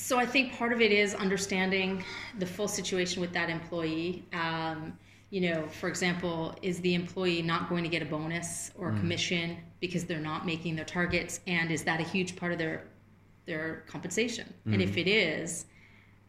So 0.00 0.16
I 0.18 0.24
think 0.24 0.56
part 0.56 0.72
of 0.72 0.80
it 0.80 0.92
is 0.92 1.14
understanding 1.14 2.04
the 2.38 2.46
full 2.46 2.68
situation 2.68 3.20
with 3.20 3.32
that 3.32 3.50
employee. 3.50 4.24
Um, 4.32 4.96
you 5.30 5.42
know, 5.42 5.66
for 5.66 5.88
example, 5.88 6.54
is 6.62 6.80
the 6.80 6.94
employee 6.94 7.42
not 7.42 7.68
going 7.68 7.82
to 7.82 7.90
get 7.90 8.00
a 8.00 8.06
bonus 8.06 8.70
or 8.76 8.88
a 8.88 8.92
mm. 8.92 9.00
commission 9.00 9.58
because 9.80 10.04
they're 10.04 10.20
not 10.20 10.46
making 10.46 10.76
their 10.76 10.84
targets, 10.84 11.40
and 11.46 11.70
is 11.70 11.82
that 11.82 12.00
a 12.00 12.04
huge 12.04 12.36
part 12.36 12.52
of 12.52 12.58
their 12.58 12.84
their 13.44 13.84
compensation? 13.86 14.54
And 14.66 14.80
if 14.80 14.92
mm. 14.92 14.98
it 14.98 15.08
is, 15.08 15.66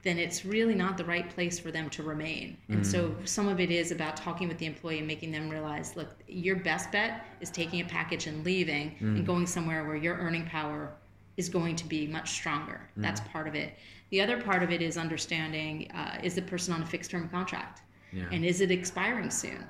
then 0.04 0.18
it's 0.18 0.46
really 0.46 0.76
not 0.76 0.98
the 0.98 1.06
right 1.06 1.30
place 1.30 1.60
for 1.60 1.72
them 1.72 1.90
to 1.92 2.04
remain. 2.04 2.58
And 2.70 2.86
so 2.86 3.10
mm. 3.10 3.28
some 3.28 3.48
of 3.48 3.60
it 3.60 3.70
is 3.70 3.92
about 3.92 4.18
talking 4.18 4.48
with 4.48 4.58
the 4.58 4.66
employee 4.66 4.98
and 4.98 5.08
making 5.08 5.32
them 5.32 5.50
realize, 5.50 5.96
look, 5.96 6.10
your 6.28 6.56
best 6.56 6.92
bet 6.92 7.26
is 7.40 7.52
taking 7.52 7.82
a 7.82 7.86
package 7.86 8.28
and 8.28 8.44
leaving 8.44 8.96
and 9.00 9.26
going 9.26 9.46
somewhere 9.46 9.86
where 9.86 9.98
your 9.98 10.16
earning 10.16 10.46
power 10.46 10.94
is 11.40 11.48
going 11.48 11.74
to 11.74 11.88
be 11.88 12.06
much 12.06 12.32
stronger. 12.32 12.82
That's 12.98 13.22
part 13.22 13.48
of 13.48 13.56
it. 13.56 13.76
The 14.10 14.20
other 14.20 14.42
part 14.42 14.62
of 14.62 14.72
it 14.72 14.82
is 14.82 14.98
understanding 14.98 15.90
uh, 15.92 16.20
is 16.22 16.36
the 16.36 16.42
person 16.42 16.74
on 16.74 16.82
a 16.82 16.86
fixed 16.86 17.12
term 17.12 17.30
contract? 17.30 17.82
Yeah. 18.12 18.26
And 18.32 18.44
is 18.44 18.60
it 18.60 18.72
expiring 18.72 19.30
soon? 19.30 19.64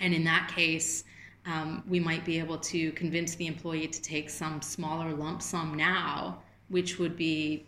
And 0.00 0.12
in 0.12 0.22
that 0.24 0.52
case, 0.54 1.04
um, 1.46 1.82
we 1.88 1.98
might 1.98 2.26
be 2.26 2.38
able 2.38 2.58
to 2.58 2.92
convince 2.92 3.34
the 3.36 3.46
employee 3.46 3.88
to 3.88 4.02
take 4.02 4.28
some 4.28 4.60
smaller 4.60 5.14
lump 5.14 5.40
sum 5.40 5.74
now, 5.74 6.42
which 6.68 6.98
would 6.98 7.16
be 7.16 7.64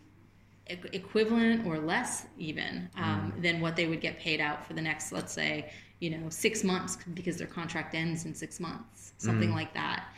e- 0.68 0.76
equivalent 0.92 1.66
or 1.66 1.78
less 1.78 2.26
even 2.36 2.90
um, 2.96 3.32
than 3.38 3.60
what 3.60 3.74
they 3.74 3.86
would 3.86 4.02
get 4.02 4.18
paid 4.18 4.40
out 4.40 4.66
for 4.66 4.74
the 4.74 4.82
next, 4.82 5.12
let's 5.12 5.32
say, 5.32 5.70
you 6.00 6.10
know, 6.10 6.28
six 6.28 6.62
months 6.62 6.98
because 7.14 7.38
their 7.38 7.46
contract 7.46 7.94
ends 7.94 8.26
in 8.26 8.34
six 8.34 8.60
months, 8.60 9.14
something 9.16 9.52
like 9.52 9.72
that. 9.72 10.08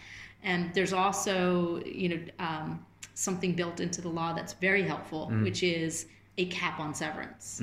And 0.42 0.73
there's 0.75 0.92
also, 0.92 1.82
you 1.85 2.09
know, 2.11 2.20
um, 2.38 2.85
something 3.14 3.52
built 3.54 3.80
into 3.80 4.00
the 4.00 4.09
law 4.09 4.32
that's 4.32 4.54
very 4.54 4.82
helpful, 4.82 5.28
which 5.42 5.62
is 5.62 6.06
a 6.38 6.47
cap 6.47 6.80
on 6.80 6.94
severance. 6.94 7.61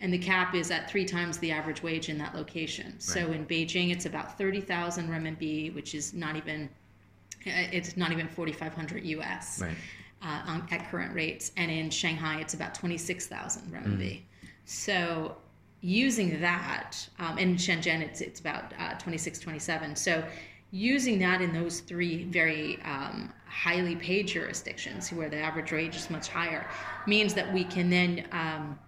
And 0.00 0.12
the 0.12 0.18
cap 0.18 0.54
is 0.54 0.70
at 0.70 0.90
three 0.90 1.04
times 1.04 1.38
the 1.38 1.50
average 1.52 1.82
wage 1.82 2.08
in 2.08 2.18
that 2.18 2.34
location. 2.34 2.98
So 2.98 3.20
in 3.32 3.46
Beijing, 3.46 3.90
it's 3.92 4.06
about 4.06 4.36
30,000 4.38 5.08
renminbi, 5.08 5.74
which 5.74 5.94
is 5.94 6.12
not 6.14 6.36
even, 6.36 6.68
uh, 7.46 7.50
it's 7.72 7.96
not 7.96 8.12
even 8.12 8.28
4,500 8.28 9.04
US 9.04 9.60
Right. 9.60 9.76
uh, 10.22 10.42
on, 10.46 10.68
at 10.70 10.88
current 10.90 11.14
rates. 11.14 11.50
And 11.56 11.70
in 11.70 11.90
Shanghai, 11.90 12.40
it's 12.40 12.54
about 12.54 12.74
26,000 12.74 13.62
renminbi. 13.72 14.22
So 14.64 15.36
using 15.80 16.40
that, 16.40 16.92
um, 17.18 17.38
in 17.38 17.56
Shenzhen, 17.56 18.00
it's, 18.02 18.20
it's 18.20 18.38
about 18.40 18.72
uh, 18.78 18.94
26, 18.98 19.38
27. 19.40 19.96
So 19.96 20.22
using 20.72 21.18
that 21.18 21.42
in 21.42 21.52
those 21.52 21.80
three 21.80 22.24
very 22.24 22.80
um, 22.82 23.32
highly 23.46 23.94
paid 23.94 24.26
jurisdictions 24.26 25.12
where 25.12 25.28
the 25.28 25.36
average 25.36 25.70
wage 25.70 25.94
is 25.94 26.08
much 26.08 26.28
higher 26.28 26.66
means 27.06 27.34
that 27.34 27.52
we 27.52 27.62
can 27.62 27.90
then 27.90 28.26
um, 28.32 28.78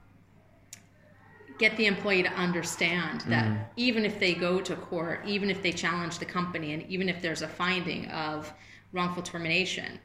get 1.58 1.76
the 1.76 1.86
employee 1.86 2.22
to 2.22 2.32
understand 2.32 3.20
that 3.28 3.70
even 3.76 4.04
if 4.04 4.18
they 4.18 4.34
go 4.34 4.60
to 4.60 4.74
court, 4.74 5.20
even 5.26 5.50
if 5.50 5.62
they 5.62 5.70
challenge 5.70 6.18
the 6.18 6.24
company, 6.24 6.72
and 6.72 6.82
even 6.88 7.08
if 7.08 7.20
there's 7.20 7.42
a 7.42 7.48
finding 7.48 8.06
of 8.06 8.52
wrongful 8.92 9.22
termination, 9.22 10.00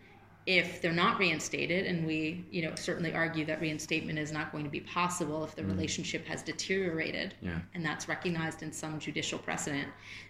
if 0.50 0.82
they're 0.82 0.92
not 0.92 1.20
reinstated, 1.20 1.86
and 1.86 2.08
we, 2.08 2.44
you 2.50 2.64
know, 2.64 2.74
certainly 2.74 3.14
argue 3.14 3.46
that 3.46 3.62
reinstatement 3.62 4.18
is 4.18 4.32
not 4.32 4.52
going 4.52 4.64
to 4.64 4.70
be 4.70 4.80
possible 4.80 5.44
if 5.44 5.56
the 5.56 5.62
mm. 5.62 5.68
relationship 5.68 6.26
has 6.26 6.42
deteriorated, 6.42 7.36
Yeah. 7.40 7.60
and 7.76 7.86
that's 7.86 8.10
recognized 8.10 8.64
in 8.64 8.72
some 8.72 8.98
judicial 8.98 9.38
precedent, 9.38 9.88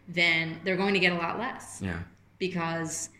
then 0.09 0.59
they're 0.65 0.75
going 0.75 0.93
to 0.93 0.99
get 0.99 1.13
a 1.13 1.15
lot 1.15 1.39
less 1.39 1.79
Yeah. 1.81 1.99
because 2.37 3.11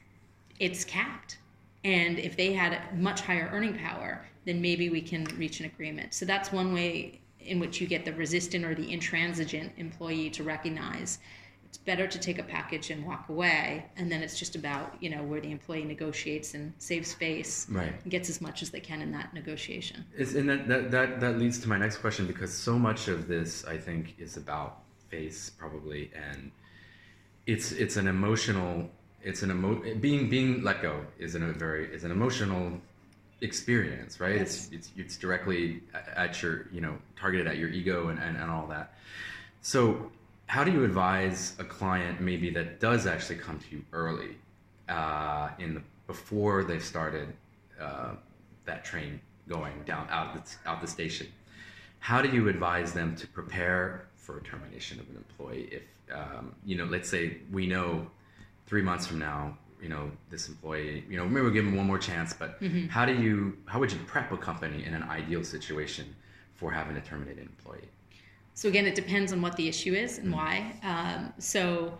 it's 0.60 0.84
capped. 0.84 1.38
And 1.86 2.20
if 2.20 2.36
they 2.36 2.52
had 2.52 3.00
much 3.00 3.22
higher 3.22 3.50
earning 3.54 3.78
power, 3.78 4.26
then 4.44 4.62
maybe 4.62 4.90
we 4.90 5.00
can 5.00 5.24
reach 5.38 5.62
an 5.62 5.68
agreement. 5.68 6.14
So 6.14 6.26
that's 6.26 6.52
one 6.52 6.74
way 6.74 7.22
in 7.40 7.62
which 7.62 7.80
you 7.80 7.88
get 7.88 8.04
the 8.04 8.12
resistant 8.12 8.66
or 8.66 8.76
the 8.76 8.92
intransigent 8.92 9.72
employee 9.78 10.32
to 10.32 10.44
recognize 10.44 11.20
it's 11.70 11.78
better 11.78 12.08
to 12.08 12.20
take 12.20 12.40
a 12.40 12.44
package 12.44 12.90
and 12.90 13.06
walk 13.06 13.30
away. 13.30 13.86
And 13.96 14.12
then 14.12 14.24
it's 14.24 14.38
just 14.38 14.56
about, 14.56 14.96
you 15.00 15.10
know, 15.10 15.22
where 15.24 15.40
the 15.40 15.52
employee 15.52 15.84
negotiates 15.84 16.56
and 16.56 16.74
saves 16.80 17.14
face 17.14 17.68
Right. 17.70 17.94
and 18.04 18.12
gets 18.12 18.28
as 18.28 18.42
much 18.42 18.64
as 18.64 18.72
they 18.72 18.80
can 18.80 19.02
in 19.02 19.12
that 19.12 19.34
negotiation. 19.36 20.04
It's, 20.18 20.34
and 20.34 20.50
that, 20.50 20.68
that, 20.68 20.92
that, 20.92 21.20
that 21.20 21.38
leads 21.38 21.60
to 21.60 21.70
my 21.70 21.78
next 21.78 21.98
question 21.98 22.26
because 22.26 22.52
so 22.52 22.80
much 22.80 23.08
of 23.08 23.28
this, 23.28 23.66
I 23.66 23.78
think, 23.78 24.16
is 24.18 24.36
about 24.36 24.80
face 25.10 25.50
probably, 25.50 26.12
and 26.16 26.52
it's 27.46 27.72
it's 27.72 27.98
an 27.98 28.08
emotional, 28.08 28.90
it's 29.24 29.42
an 29.42 29.50
emo, 29.52 29.96
being 29.96 30.30
being 30.30 30.64
let 30.64 30.82
go 30.82 31.06
is 31.18 31.34
an, 31.36 31.44
a 31.44 31.52
very 31.54 31.86
is 31.94 32.04
an 32.04 32.12
emotional 32.12 32.80
experience, 33.42 34.20
right? 34.20 34.36
It's 34.36 34.70
it's 34.72 34.92
it's 34.96 35.18
directly 35.18 35.82
at 36.16 36.42
your 36.44 36.68
you 36.72 36.82
know 36.82 36.98
targeted 37.20 37.48
at 37.48 37.58
your 37.58 37.70
ego 37.70 38.10
and, 38.10 38.20
and, 38.20 38.38
and 38.38 38.52
all 38.52 38.68
that. 38.68 38.94
So 39.62 40.12
how 40.50 40.64
do 40.64 40.72
you 40.72 40.84
advise 40.84 41.56
a 41.60 41.64
client 41.64 42.20
maybe 42.20 42.50
that 42.50 42.80
does 42.80 43.06
actually 43.06 43.36
come 43.38 43.60
to 43.60 43.76
you 43.76 43.86
early 43.94 44.36
uh, 44.88 45.50
in 45.60 45.76
the 45.76 45.82
before 46.08 46.64
they've 46.64 46.84
started 46.84 47.32
uh, 47.80 48.14
that 48.66 48.84
train 48.84 49.22
going 49.48 49.84
down 49.86 50.08
out 50.10 50.34
the, 50.34 50.42
out 50.68 50.82
the 50.82 50.88
station? 50.88 51.28
How 52.00 52.20
do 52.24 52.30
you 52.30 52.50
advise 52.50 52.94
them 52.94 53.16
to 53.18 53.28
prepare 53.28 54.08
for 54.16 54.40
a 54.40 54.42
termination 54.42 55.00
of 55.00 55.08
an 55.10 55.18
employee? 55.18 55.70
If 55.72 55.84
um, 56.12 56.56
you 56.66 56.76
know, 56.76 56.86
let's 56.86 57.08
say 57.08 57.38
we 57.52 57.68
know 57.68 58.10
three 58.66 58.82
months 58.82 59.06
from 59.06 59.20
now, 59.20 59.56
you 59.80 59.90
know, 59.90 60.10
this 60.32 60.48
employee, 60.48 61.04
you 61.08 61.18
know, 61.18 61.26
maybe 61.26 61.42
we'll 61.42 61.52
give 61.52 61.66
them 61.66 61.78
one 61.78 61.86
more 61.86 62.00
chance. 62.00 62.34
But 62.34 62.60
how 62.90 63.06
do 63.06 63.14
you, 63.14 63.56
how 63.66 63.80
would 63.80 63.92
you 63.92 64.00
prep 64.08 64.32
a 64.32 64.38
company 64.38 64.84
in 64.84 64.96
an 64.96 65.04
ideal 65.04 65.44
situation 65.44 66.16
for 66.56 66.72
having 66.72 66.96
to 66.96 67.02
terminate 67.02 67.38
an 67.38 67.44
employee? 67.44 67.88
So 68.60 68.68
again, 68.68 68.86
it 68.86 68.94
depends 68.94 69.32
on 69.32 69.42
what 69.42 69.56
the 69.56 69.70
issue 69.70 69.94
is 69.94 70.18
and 70.18 70.34
why. 70.34 70.74
Um, 70.84 71.32
so, 71.38 71.98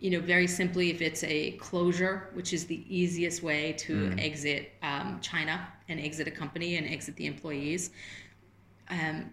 you 0.00 0.10
know, 0.10 0.18
very 0.18 0.48
simply, 0.48 0.90
if 0.90 1.00
it's 1.00 1.22
a 1.22 1.52
closure, 1.52 2.30
which 2.34 2.52
is 2.52 2.66
the 2.66 2.82
easiest 2.88 3.44
way 3.44 3.74
to 3.74 4.12
exit 4.18 4.72
um, 4.82 5.20
China 5.20 5.68
and 5.88 6.00
exit 6.00 6.26
a 6.26 6.32
company 6.32 6.78
and 6.78 6.88
exit 6.88 7.14
the 7.14 7.26
employees, 7.26 7.90
um, 8.90 9.30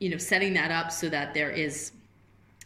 you 0.00 0.10
know, 0.10 0.16
setting 0.16 0.52
that 0.54 0.72
up 0.72 0.90
so 0.90 1.08
that 1.08 1.32
there 1.32 1.52
is 1.52 1.92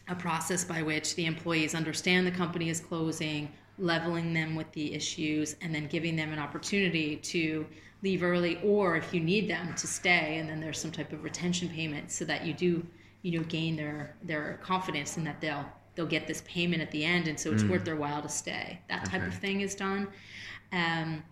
a 0.07 0.15
process 0.15 0.65
by 0.65 0.81
which 0.81 1.13
the 1.13 1.27
employees 1.27 1.75
understand 1.75 2.25
the 2.25 2.31
company 2.31 2.69
is 2.69 2.79
closing, 2.79 3.47
leveling 3.77 4.33
them 4.33 4.55
with 4.55 4.71
the 4.71 4.91
issues, 4.95 5.55
and 5.61 5.75
then 5.75 5.85
giving 5.85 6.15
them 6.15 6.33
an 6.33 6.39
opportunity 6.39 7.17
to 7.17 7.63
leave 8.01 8.23
early, 8.23 8.59
or 8.63 8.97
if 8.97 9.13
you 9.13 9.19
need 9.19 9.47
them 9.47 9.75
to 9.75 9.85
stay, 9.85 10.39
and 10.39 10.49
then 10.49 10.59
there's 10.59 10.79
some 10.79 10.91
type 10.91 11.13
of 11.13 11.23
retention 11.23 11.69
payment 11.69 12.09
so 12.09 12.25
that 12.25 12.43
you 12.43 12.55
do, 12.55 12.83
you 13.21 13.37
know, 13.37 13.45
gain 13.45 13.75
their 13.75 14.15
their 14.23 14.59
confidence 14.63 15.17
in 15.17 15.23
that 15.25 15.41
they'll 15.41 15.65
they'll 15.95 16.05
get 16.05 16.27
this 16.27 16.43
payment 16.45 16.81
at 16.81 16.91
the 16.91 17.03
end, 17.03 17.27
and 17.27 17.39
so 17.39 17.51
it's 17.51 17.63
worth 17.63 17.83
their 17.83 17.95
while 17.95 18.21
to 18.21 18.29
stay. 18.29 18.79
That 18.89 19.05
type 19.05 19.25
of 19.25 19.33
thing 19.33 19.61
is 19.61 19.75
done. 19.75 20.07
Um, 20.71 21.23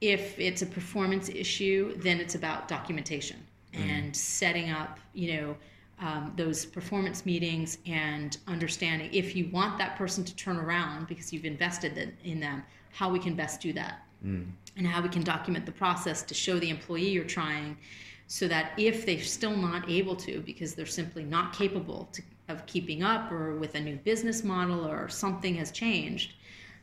if 0.00 0.38
it's 0.38 0.62
a 0.62 0.66
performance 0.66 1.28
issue, 1.28 1.96
then 1.98 2.18
it's 2.20 2.34
about 2.34 2.68
documentation 2.68 3.36
and 3.72 4.14
setting 4.14 4.70
up, 4.70 4.98
you 5.14 5.34
know, 5.34 5.56
um, 6.00 6.32
those 6.36 6.66
performance 6.66 7.24
meetings 7.24 7.78
and 7.86 8.36
understanding 8.48 9.08
if 9.12 9.36
you 9.36 9.48
want 9.52 9.78
that 9.78 9.96
person 9.96 10.24
to 10.24 10.34
turn 10.34 10.56
around 10.56 11.06
because 11.06 11.32
you've 11.32 11.44
invested 11.44 12.14
in 12.24 12.40
them, 12.40 12.62
how 12.90 13.08
we 13.08 13.18
can 13.18 13.34
best 13.34 13.60
do 13.60 13.72
that. 13.72 14.02
Mm. 14.26 14.50
And 14.76 14.86
how 14.86 15.02
we 15.02 15.08
can 15.08 15.22
document 15.22 15.66
the 15.66 15.72
process 15.72 16.22
to 16.22 16.34
show 16.34 16.58
the 16.58 16.70
employee 16.70 17.10
you're 17.10 17.24
trying 17.24 17.76
so 18.32 18.48
that 18.48 18.72
if 18.78 19.04
they're 19.04 19.20
still 19.20 19.54
not 19.54 19.86
able 19.90 20.16
to 20.16 20.40
because 20.40 20.74
they're 20.74 20.86
simply 20.86 21.22
not 21.22 21.52
capable 21.52 22.08
to, 22.12 22.22
of 22.48 22.64
keeping 22.64 23.02
up 23.02 23.30
or 23.30 23.56
with 23.56 23.74
a 23.74 23.80
new 23.80 23.96
business 23.96 24.42
model 24.42 24.86
or 24.86 25.06
something 25.06 25.54
has 25.56 25.70
changed, 25.70 26.32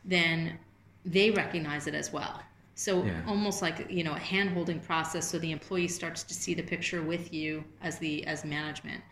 then 0.04 0.56
they 1.04 1.32
recognize 1.32 1.88
it 1.88 1.94
as 1.96 2.12
well. 2.12 2.40
So 2.76 3.02
yeah. 3.02 3.20
almost 3.26 3.62
like 3.62 3.84
you 3.90 4.04
know 4.04 4.12
a 4.12 4.18
hand 4.20 4.50
holding 4.50 4.78
process, 4.78 5.28
so 5.28 5.40
the 5.40 5.50
employee 5.50 5.88
starts 5.88 6.22
to 6.22 6.34
see 6.34 6.54
the 6.54 6.62
picture 6.62 7.02
with 7.02 7.34
you 7.34 7.64
as 7.82 7.98
the 7.98 8.24
as 8.28 8.44
management. 8.44 9.02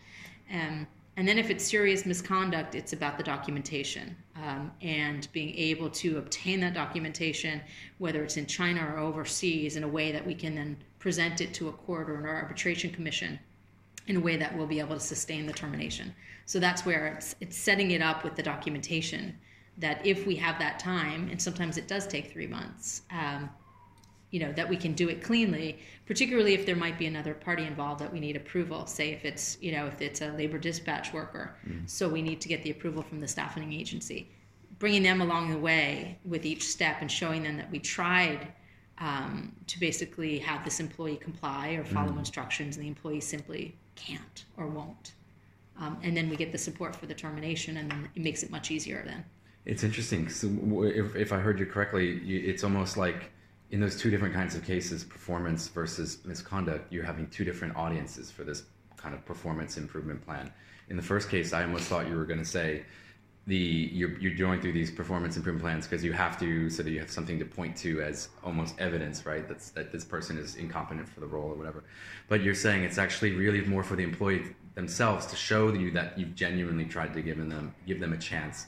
Um, 0.55 0.87
and 1.17 1.27
then 1.27 1.39
if 1.39 1.51
it's 1.51 1.65
serious 1.65 2.07
misconduct, 2.07 2.77
it's 2.77 2.93
about 2.93 3.19
the 3.19 3.25
documentation 3.25 4.15
um, 4.37 4.71
and 4.81 5.27
being 5.33 5.53
able 5.57 5.91
to 5.91 6.19
obtain 6.19 6.61
that 6.61 6.73
documentation, 6.73 7.61
whether 7.99 8.23
it's 8.23 8.37
in 8.37 8.47
China 8.47 8.89
or 8.89 9.01
overseas, 9.01 9.75
in 9.75 9.83
a 9.83 9.89
way 9.89 10.13
that 10.13 10.25
we 10.25 10.37
can 10.37 10.55
then 10.55 10.77
present 10.99 11.41
it 11.41 11.55
to 11.55 11.69
a 11.69 11.73
court 11.73 12.11
or 12.11 12.17
an 12.17 12.27
arbitration 12.27 12.91
commission 12.91 13.39
in 14.07 14.17
a 14.17 14.21
way 14.21 14.37
that 14.37 14.57
will 14.57 14.67
be 14.67 14.81
able 14.81 14.95
to 14.95 15.01
sustain 15.01 15.47
the 15.47 15.53
termination. 15.53 16.15
So 16.47 16.59
that's 16.59 16.85
where 16.85 17.09
it's 17.09 17.35
it's 17.41 17.57
setting 17.57 17.91
it 17.91 18.03
up 18.03 18.25
with 18.25 18.37
the 18.37 18.43
documentation 18.43 19.39
that 19.79 20.05
if 20.05 20.27
we 20.27 20.35
have 20.37 20.59
that 20.59 20.79
time, 20.79 21.29
and 21.31 21.41
sometimes 21.41 21.77
it 21.77 21.87
does 21.87 22.07
take 22.07 22.33
three 22.33 22.49
months, 22.49 23.03
um, 23.13 23.49
you 24.31 24.41
know, 24.41 24.53
that 24.53 24.69
we 24.69 24.77
can 24.77 24.93
do 24.93 25.09
it 25.09 25.23
cleanly, 25.23 25.79
particularly 26.05 26.53
if 26.53 26.67
there 26.67 26.77
might 26.77 26.99
be 26.99 27.07
another 27.07 27.33
party 27.33 27.65
involved 27.65 28.01
that 28.01 28.13
we 28.13 28.21
need 28.21 28.37
approval. 28.37 28.87
Say 28.87 29.11
if 29.11 29.25
it's, 29.25 29.57
you 29.61 29.73
know, 29.73 29.87
if 29.87 30.03
it's 30.03 30.21
a 30.21 30.29
labor 30.33 30.59
dispatch 30.59 31.13
worker, 31.13 31.57
mm. 31.67 31.89
so 31.89 32.09
we 32.09 32.21
need 32.21 32.41
to 32.41 32.49
get 32.49 32.63
the 32.63 32.71
approval 32.71 33.03
from 33.03 33.21
the 33.21 33.29
staffing 33.29 33.73
agency. 33.73 34.29
Bringing 34.79 35.03
them 35.03 35.21
along 35.21 35.51
the 35.51 35.59
way 35.59 36.19
with 36.25 36.45
each 36.45 36.65
step 36.65 36.99
and 37.01 37.11
showing 37.11 37.43
them 37.43 37.57
that 37.57 37.71
we 37.71 37.79
tried 37.79 38.53
um, 39.01 39.53
to 39.67 39.79
basically 39.79 40.39
have 40.39 40.65
this 40.65 40.81
employee 40.81 41.17
comply 41.17 41.71
or 41.71 41.85
follow 41.85 42.13
mm. 42.13 42.19
instructions, 42.19 42.77
and 42.77 42.85
the 42.85 42.89
employee 42.89 43.21
simply 43.21 43.75
can't 43.95 44.45
or 44.57 44.67
won't. 44.67 45.13
Um, 45.81 45.99
and 46.03 46.17
then 46.17 46.29
we 46.29 46.37
get 46.37 46.51
the 46.51 46.59
support 46.59 46.97
for 46.97 47.07
the 47.07 47.15
termination, 47.15 47.77
and 47.77 47.91
then 47.91 48.09
it 48.15 48.23
makes 48.23 48.43
it 48.43 48.51
much 48.51 48.71
easier 48.71 49.03
then. 49.07 49.25
It's 49.65 49.85
interesting. 49.85 50.29
So 50.29 50.49
if, 50.85 51.15
if 51.15 51.33
I 51.33 51.39
heard 51.39 51.61
you 51.61 51.67
correctly, 51.67 52.19
it's 52.27 52.65
almost 52.65 52.97
like 52.97 53.31
in 53.71 53.81
those 53.81 53.97
two 53.97 54.11
different 54.11 54.35
kinds 54.35 54.55
of 54.55 54.65
cases, 54.65 55.05
performance 55.05 55.69
versus 55.69 56.19
misconduct, 56.25 56.93
you're 56.93 57.05
having 57.05 57.29
two 57.29 57.45
different 57.45 57.77
audiences 57.77 58.31
for 58.31 58.45
this 58.45 58.65
kind 58.97 59.15
of 59.15 59.25
performance 59.25 59.77
improvement 59.77 60.25
plan. 60.25 60.51
In 60.89 60.97
the 60.97 61.03
first 61.03 61.29
case, 61.29 61.53
I 61.53 61.63
almost 61.63 61.85
thought 61.85 62.09
you 62.09 62.17
were 62.17 62.25
going 62.25 62.39
to 62.39 62.45
say 62.45 62.85
the 63.49 63.91
you're, 63.95 64.19
you're 64.19 64.35
going 64.35 64.61
through 64.61 64.73
these 64.73 64.91
performance 64.91 65.39
improvement 65.39 65.65
plans 65.65 65.87
because 65.87 66.05
you 66.05 66.13
have 66.13 66.39
to 66.39 66.69
so 66.69 66.83
that 66.83 66.91
you 66.91 67.01
have 67.01 67.11
something 67.11 67.39
to 67.39 67.47
point 67.47 67.75
to 67.75 68.03
as 68.03 68.29
almost 68.45 68.79
evidence 68.79 69.25
right? 69.25 69.49
That's 69.49 69.71
that 69.71 69.91
this 69.91 70.05
person 70.05 70.37
is 70.37 70.57
incompetent 70.57 71.09
for 71.09 71.21
the 71.21 71.27
role 71.27 71.51
or 71.51 71.55
whatever. 71.55 71.83
But 72.29 72.43
you're 72.43 72.55
saying 72.55 72.85
it's 72.85 72.99
actually 72.99 73.33
really 73.33 73.63
more 73.63 73.83
for 73.83 73.97
the 73.97 74.05
employee 74.05 74.43
themselves 74.75 75.25
to 75.27 75.37
show 75.37 75.73
you 75.73 75.91
that 75.93 76.19
you've 76.19 76.35
genuinely 76.35 76.85
tried 76.85 77.15
to 77.15 77.23
give 77.23 77.39
them 77.39 77.75
give 77.87 78.01
them 78.01 78.13
a 78.13 78.19
chance 78.19 78.67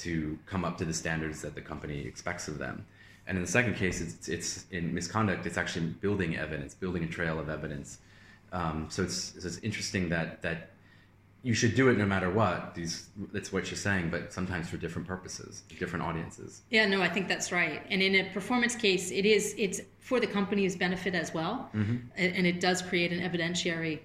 to 0.00 0.38
come 0.44 0.62
up 0.62 0.76
to 0.78 0.84
the 0.84 0.94
standards 0.94 1.40
that 1.40 1.54
the 1.54 1.62
company 1.62 2.00
expects 2.00 2.48
of 2.48 2.58
them. 2.58 2.84
And 3.26 3.38
in 3.38 3.42
the 3.42 3.50
second 3.50 3.76
case 3.76 4.02
it's, 4.02 4.28
it's 4.28 4.66
in 4.70 4.92
misconduct 4.92 5.46
it's 5.46 5.56
actually 5.56 5.86
building 5.86 6.36
evidence 6.36 6.74
building 6.74 7.02
a 7.02 7.08
trail 7.08 7.38
of 7.38 7.48
evidence. 7.48 7.98
Um, 8.52 8.88
so 8.90 9.02
it's, 9.02 9.36
it's 9.36 9.58
interesting 9.58 10.10
that 10.10 10.42
that 10.42 10.70
you 11.42 11.54
should 11.54 11.74
do 11.74 11.88
it 11.88 11.96
no 11.96 12.04
matter 12.04 12.30
what. 12.30 12.74
These 12.74 13.08
that's 13.32 13.52
what 13.52 13.70
you're 13.70 13.76
saying, 13.76 14.10
but 14.10 14.32
sometimes 14.32 14.68
for 14.68 14.76
different 14.76 15.06
purposes, 15.06 15.62
different 15.78 16.04
audiences. 16.04 16.62
Yeah, 16.70 16.86
no, 16.86 17.00
I 17.00 17.08
think 17.08 17.28
that's 17.28 17.52
right. 17.52 17.82
And 17.90 18.02
in 18.02 18.14
a 18.16 18.30
performance 18.30 18.74
case, 18.74 19.10
it 19.10 19.24
is 19.24 19.54
it's 19.56 19.80
for 20.00 20.20
the 20.20 20.26
company's 20.26 20.76
benefit 20.76 21.14
as 21.14 21.32
well, 21.32 21.70
mm-hmm. 21.74 21.96
and 22.16 22.46
it 22.46 22.60
does 22.60 22.82
create 22.82 23.12
an 23.12 23.20
evidentiary 23.20 24.00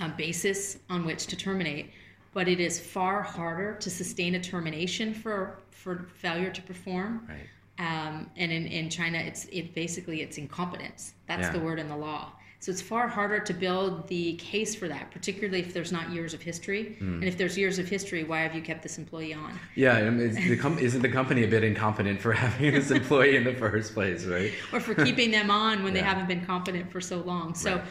uh, 0.00 0.08
basis 0.16 0.78
on 0.90 1.04
which 1.04 1.26
to 1.26 1.36
terminate. 1.36 1.90
But 2.34 2.48
it 2.48 2.60
is 2.60 2.78
far 2.78 3.22
harder 3.22 3.74
to 3.74 3.90
sustain 3.90 4.34
a 4.34 4.40
termination 4.40 5.14
for 5.14 5.60
for 5.70 6.08
failure 6.16 6.50
to 6.50 6.62
perform. 6.62 7.26
Right. 7.28 7.46
Um, 7.78 8.28
and 8.36 8.50
in, 8.50 8.66
in 8.66 8.90
China, 8.90 9.18
it's 9.18 9.44
it 9.46 9.74
basically 9.74 10.22
it's 10.22 10.38
incompetence. 10.38 11.14
That's 11.28 11.42
yeah. 11.42 11.52
the 11.52 11.60
word 11.60 11.78
in 11.78 11.88
the 11.88 11.96
law. 11.96 12.32
So 12.60 12.72
it's 12.72 12.82
far 12.82 13.06
harder 13.06 13.38
to 13.38 13.54
build 13.54 14.08
the 14.08 14.34
case 14.34 14.74
for 14.74 14.88
that, 14.88 15.12
particularly 15.12 15.60
if 15.60 15.72
there's 15.72 15.92
not 15.92 16.10
years 16.10 16.34
of 16.34 16.42
history. 16.42 16.96
Mm. 17.00 17.14
And 17.14 17.24
if 17.24 17.38
there's 17.38 17.56
years 17.56 17.78
of 17.78 17.88
history, 17.88 18.24
why 18.24 18.40
have 18.40 18.52
you 18.52 18.62
kept 18.62 18.82
this 18.82 18.98
employee 18.98 19.32
on? 19.32 19.58
Yeah, 19.76 19.92
I 19.92 20.10
mean, 20.10 20.34
the 20.34 20.56
com- 20.56 20.78
isn't 20.78 21.00
the 21.00 21.08
company 21.08 21.44
a 21.44 21.48
bit 21.48 21.62
incompetent 21.62 22.20
for 22.20 22.32
having 22.44 22.74
this 22.74 22.90
employee 22.90 23.36
in 23.36 23.44
the 23.44 23.54
first 23.54 23.94
place, 23.94 24.24
right? 24.24 24.52
or 24.72 24.80
for 24.80 24.94
keeping 24.94 25.30
them 25.30 25.52
on 25.52 25.84
when 25.84 25.94
yeah. 25.94 26.00
they 26.00 26.06
haven't 26.06 26.26
been 26.26 26.44
competent 26.44 26.90
for 26.90 27.00
so 27.00 27.18
long. 27.20 27.54
So. 27.54 27.76
Right. 27.76 27.84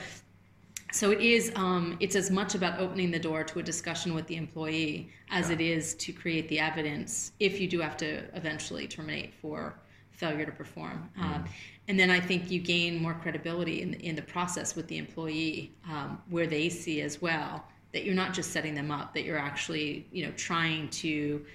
So 0.93 1.12
it 1.12 1.19
is. 1.19 1.51
Um, 1.56 1.97
it's 1.99 2.15
as 2.15 2.32
much 2.32 2.56
about 2.56 2.80
opening 2.80 3.12
the 3.12 3.19
door 3.19 3.43
to 3.43 3.60
a 3.60 3.63
discussion 3.63 4.13
with 4.13 4.25
the 4.27 4.38
employee 4.38 5.10
as 5.30 5.49
yeah. 5.49 5.56
it 5.56 5.62
is 5.62 5.93
to 5.95 6.13
create 6.13 6.47
the 6.47 6.60
evidence. 6.60 7.34
If 7.41 7.60
you 7.60 7.67
do 7.67 7.82
have 7.82 7.97
to 7.97 8.23
eventually 8.34 8.88
terminate 8.88 9.34
for 9.34 9.77
failure 10.17 10.45
to 10.45 10.51
perform. 10.51 11.10
Mm. 11.17 11.23
Um, 11.23 11.45
and 11.88 11.97
then 11.97 12.10
I 12.10 12.19
think 12.19 12.51
you 12.51 12.60
gain 12.60 13.01
more 13.01 13.13
credibility 13.13 13.82
in, 13.82 13.93
in 13.95 14.15
the 14.15 14.21
process 14.21 14.75
with 14.75 14.88
the 14.88 14.97
employee, 14.97 15.71
um, 15.89 16.21
where 16.30 16.47
they 16.47 16.67
see 16.69 17.01
as 17.01 17.21
well 17.21 17.63
that 17.93 18.03
you're 18.03 18.15
not 18.15 18.34
just 18.34 18.51
setting 18.51 18.75
them 18.75 18.91
up, 18.91 19.13
that 19.13 19.23
you're 19.23 19.38
actually, 19.38 20.06
you 20.12 20.25
know, 20.25 20.32
trying 20.36 20.89
to 20.89 21.45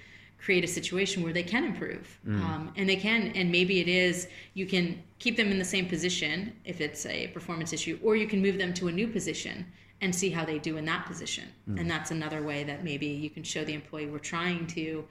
create 0.43 0.63
a 0.63 0.67
situation 0.67 1.23
where 1.23 1.31
they 1.31 1.43
can 1.43 1.63
improve 1.63 2.19
mm. 2.27 2.37
um, 2.41 2.71
and 2.75 2.89
they 2.89 2.97
can 2.97 3.31
and 3.33 3.49
maybe 3.49 3.79
it 3.79 3.87
is 3.87 4.27
you 4.55 4.65
can 4.65 5.01
keep 5.19 5.37
them 5.37 5.49
in 5.49 5.57
the 5.57 5.63
same 5.63 5.87
position 5.87 6.51
if 6.65 6.81
it's 6.81 7.05
a 7.05 7.27
performance 7.27 7.71
issue 7.71 7.97
or 8.03 8.17
you 8.17 8.27
can 8.27 8.41
move 8.41 8.57
them 8.57 8.73
to 8.73 8.89
a 8.89 8.91
new 8.91 9.07
position 9.07 9.65
and 10.01 10.13
see 10.13 10.29
how 10.29 10.43
they 10.43 10.59
do 10.59 10.75
in 10.75 10.83
that 10.83 11.05
position 11.05 11.45
mm. 11.69 11.79
and 11.79 11.89
that's 11.89 12.11
another 12.11 12.43
way 12.43 12.65
that 12.65 12.83
maybe 12.83 13.05
you 13.05 13.29
can 13.29 13.41
show 13.41 13.63
the 13.63 13.73
employee 13.73 14.07
we're 14.07 14.19
trying 14.19 14.67
to 14.67 15.05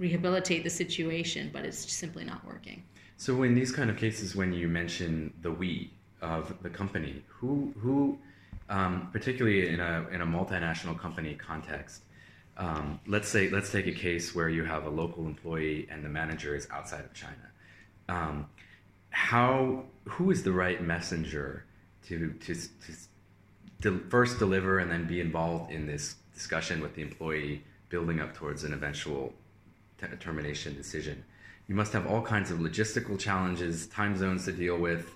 rehabilitate 0.00 0.64
the 0.64 0.70
situation 0.70 1.48
but 1.52 1.64
it's 1.64 1.92
simply 1.92 2.24
not 2.24 2.44
working 2.44 2.82
so 3.22 3.44
in 3.44 3.54
these 3.54 3.70
kind 3.70 3.88
of 3.88 3.96
cases, 3.96 4.34
when 4.34 4.52
you 4.52 4.66
mention 4.66 5.32
the 5.42 5.52
we 5.52 5.92
of 6.20 6.60
the 6.64 6.68
company, 6.68 7.22
who 7.28 7.72
who, 7.78 8.18
um, 8.68 9.10
particularly 9.12 9.68
in 9.68 9.78
a 9.78 10.08
in 10.10 10.20
a 10.22 10.26
multinational 10.26 10.98
company 10.98 11.36
context, 11.36 12.02
um, 12.56 12.98
let's 13.06 13.28
say 13.28 13.48
let's 13.48 13.70
take 13.70 13.86
a 13.86 13.92
case 13.92 14.34
where 14.34 14.48
you 14.48 14.64
have 14.64 14.86
a 14.86 14.90
local 14.90 15.24
employee 15.24 15.86
and 15.88 16.04
the 16.04 16.08
manager 16.08 16.56
is 16.56 16.66
outside 16.72 17.04
of 17.04 17.14
China. 17.14 17.46
Um, 18.08 18.46
how 19.10 19.84
who 20.08 20.32
is 20.32 20.42
the 20.42 20.50
right 20.50 20.82
messenger 20.82 21.64
to 22.08 22.32
to, 22.44 22.54
to 22.54 22.92
de- 23.82 24.10
first 24.10 24.40
deliver 24.40 24.80
and 24.80 24.90
then 24.90 25.06
be 25.06 25.20
involved 25.20 25.70
in 25.70 25.86
this 25.86 26.16
discussion 26.34 26.80
with 26.80 26.96
the 26.96 27.02
employee, 27.02 27.62
building 27.88 28.18
up 28.18 28.34
towards 28.34 28.64
an 28.64 28.72
eventual 28.72 29.32
termination 30.18 30.74
decision? 30.74 31.22
You 31.68 31.74
must 31.74 31.92
have 31.92 32.06
all 32.06 32.22
kinds 32.22 32.50
of 32.50 32.58
logistical 32.58 33.18
challenges, 33.18 33.86
time 33.86 34.16
zones 34.16 34.44
to 34.46 34.52
deal 34.52 34.76
with, 34.76 35.14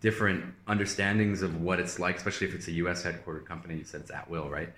different 0.00 0.44
understandings 0.66 1.42
of 1.42 1.60
what 1.60 1.80
it's 1.80 1.98
like, 1.98 2.16
especially 2.16 2.46
if 2.46 2.54
it's 2.54 2.68
a 2.68 2.72
U.S. 2.72 3.02
headquartered 3.02 3.46
company. 3.46 3.76
You 3.76 3.84
said 3.84 4.02
it's 4.02 4.10
at 4.10 4.30
will, 4.30 4.48
right? 4.48 4.72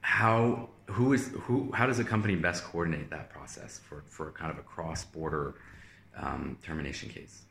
How 0.00 0.68
who 0.86 1.12
is 1.12 1.28
who? 1.28 1.70
How 1.72 1.86
does 1.86 1.98
a 1.98 2.04
company 2.04 2.34
best 2.34 2.64
coordinate 2.64 3.10
that 3.10 3.30
process 3.30 3.78
for 3.78 4.02
for 4.06 4.32
kind 4.32 4.50
of 4.50 4.58
a 4.58 4.62
cross 4.62 5.04
border 5.04 5.54
um, 6.16 6.58
termination 6.62 7.08
case? 7.08 7.42